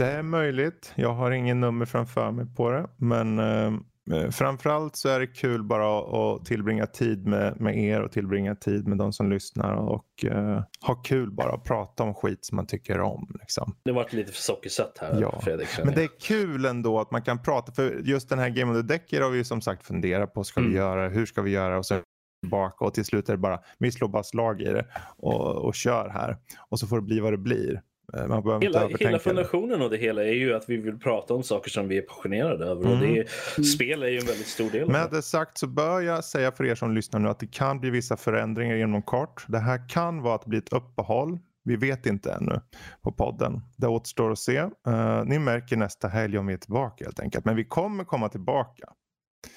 [0.00, 0.92] Det är möjligt.
[0.94, 2.86] Jag har ingen nummer framför mig på det.
[2.96, 3.72] Men eh,
[4.12, 8.54] eh, framförallt så är det kul bara att, tillbringa tid med, med er och tillbringa
[8.54, 12.56] tid med de som lyssnar och eh, ha kul bara att prata om skit som
[12.56, 13.36] man tycker om.
[13.40, 13.74] Liksom.
[13.84, 15.68] Det varit lite för sockersatt här Ja, Fredrik.
[15.84, 17.72] Men det är kul ändå att man kan prata.
[17.72, 20.44] För just den här Game of the Decker har vi ju som sagt funderat på.
[20.44, 20.76] Ska vi Mm.
[20.78, 21.14] göra det?
[21.14, 21.78] Hur ska vi göra?
[21.78, 22.00] Och så
[22.42, 24.86] tillbaka och till slut är det bara vi slår bara slag i det
[25.16, 26.36] och, och kör här.
[26.70, 27.82] Och så får det bli vad det blir.
[28.14, 29.24] Eh, Man behöver inte Hela, övertänka hela det.
[29.24, 32.02] foundationen av det hela är ju att vi vill prata om saker som vi är
[32.02, 32.80] passionerade över.
[32.86, 33.00] Och Mm.
[33.00, 35.16] det är, spel är ju en väldigt stor del av Med det.
[35.16, 37.90] det sagt så bör jag säga för er som lyssnar nu att det kan bli
[37.90, 39.44] vissa förändringar inom kort.
[39.48, 41.38] Det här kan vara att det blir ett uppehåll.
[41.64, 42.60] Vi vet inte ännu
[43.02, 43.60] på podden.
[43.76, 44.56] Det återstår att se.
[44.56, 47.44] Eh, ni märker nästa helg om vi är tillbaka helt enkelt.
[47.44, 48.88] Men vi kommer komma tillbaka.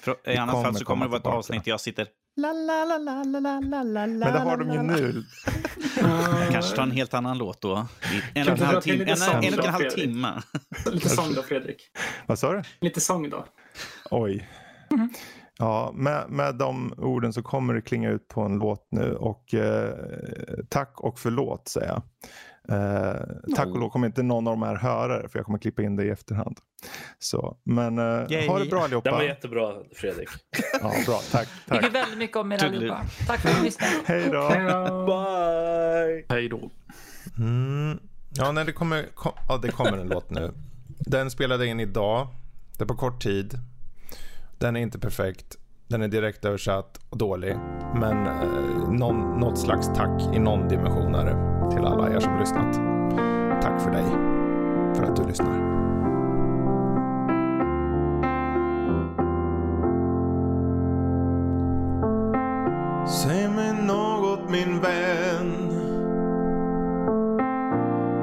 [0.04, 1.38] För, I annat fall så kommer det vara ett tillbaka.
[1.38, 2.06] avsnitt jag sitter...
[2.36, 2.66] Men
[4.32, 5.22] det har de ju nu.
[6.40, 7.86] Jag kanske tar en helt annan låt då.
[8.34, 9.04] En och en halv timme.
[9.04, 10.04] lite En, en och en halv Fredrik.
[10.04, 10.42] timme.
[10.92, 11.76] Lite sång då, Fredrik.
[12.26, 12.62] Vad sa du?
[12.80, 13.44] Lite sång då.
[14.10, 14.48] Oj.
[15.58, 19.54] Ja, med, med de orden så kommer det klinga ut på en låt nu och
[19.54, 19.94] eh,
[20.68, 22.02] tack och förlåt säger jag.
[22.68, 25.58] Eh, tack och lov kommer inte någon av de här höra det för jag kommer
[25.58, 26.58] klippa in det i efterhand.
[27.18, 28.04] Så, men eh,
[28.48, 29.10] ha det bra allihopa.
[29.10, 30.28] var jättebra Fredrik.
[30.80, 31.48] Ja, bra, tack.
[31.66, 31.78] tack.
[31.78, 33.00] Tycker väldigt mycket om er allihopa.
[33.26, 33.92] Tack för att ni lyssnade.
[34.04, 34.48] Hej då.
[35.06, 36.24] Bye!
[36.28, 36.70] Hej då.
[37.38, 37.98] Mm.
[38.36, 40.52] Ja, nej, det, kommer, kom, ja, det kommer en låt nu.
[40.86, 42.28] Den spelade in idag.
[42.78, 43.58] Det är på kort tid.
[44.58, 45.56] Den är inte perfekt.
[45.88, 47.56] Den är direkt översatt och dålig.
[47.94, 52.32] Men eh, någon, något slags tack i någon dimension är det till alla er som
[52.32, 52.74] har lyssnat.
[53.62, 54.04] Tack för dig.
[54.94, 55.74] För att du lyssnar.
[63.06, 65.70] Säg mig något min vän.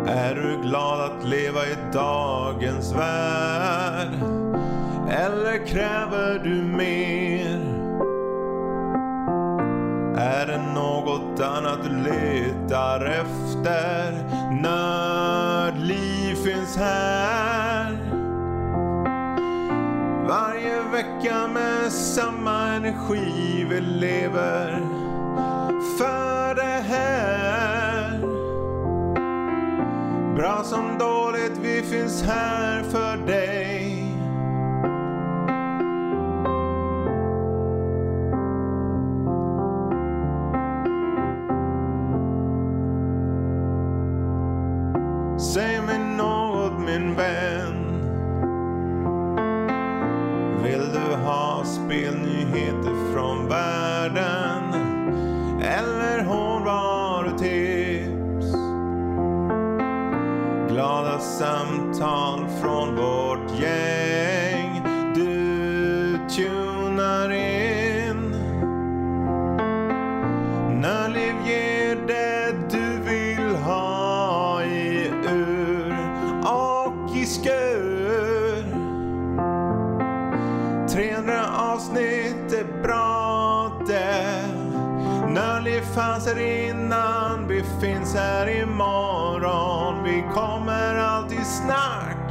[0.08, 4.10] Är du glad att leva i dagens värld?
[5.10, 7.31] Eller kräver du mer?
[10.22, 14.12] Är det något annat du letar efter?
[14.62, 17.98] Nördliv finns här.
[20.28, 24.80] Varje vecka med samma energi vi lever
[25.98, 28.20] för det här.
[30.36, 33.71] Bra som dåligt, vi finns här för dig.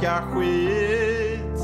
[0.01, 1.61] Snacka skit.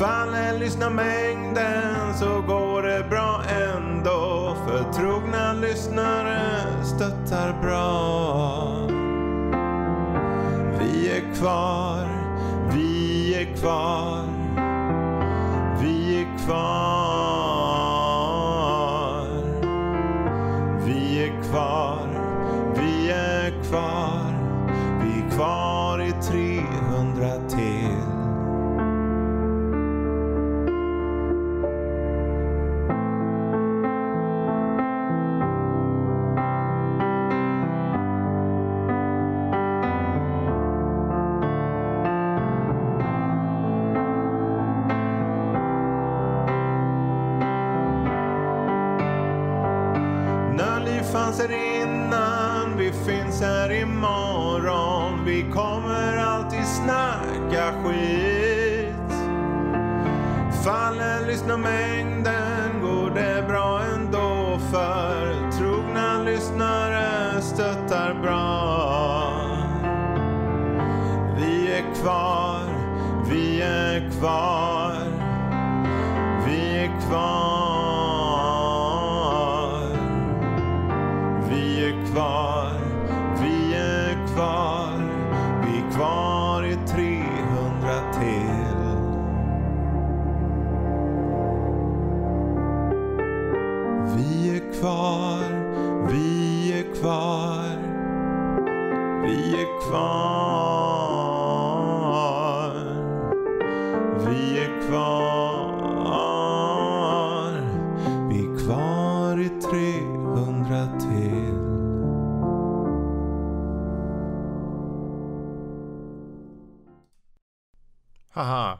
[0.00, 4.56] Faller lyssnar mängden så går det bra ändå.
[4.66, 6.40] För trogna lyssnare
[6.84, 8.88] stöttar bra.
[10.78, 12.08] Vi är kvar,
[12.72, 14.24] vi är kvar.
[15.82, 16.87] Vi är kvar.
[61.62, 68.68] Mängden går det bra ändå för trogna lyssnare stöttar bra.
[71.36, 72.62] Vi är kvar,
[73.30, 74.47] vi är kvar.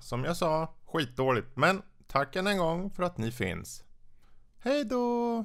[0.08, 1.56] Som jag sa, skitdåligt.
[1.56, 3.84] Men tack än en gång för att ni finns.
[4.58, 5.44] Hej då!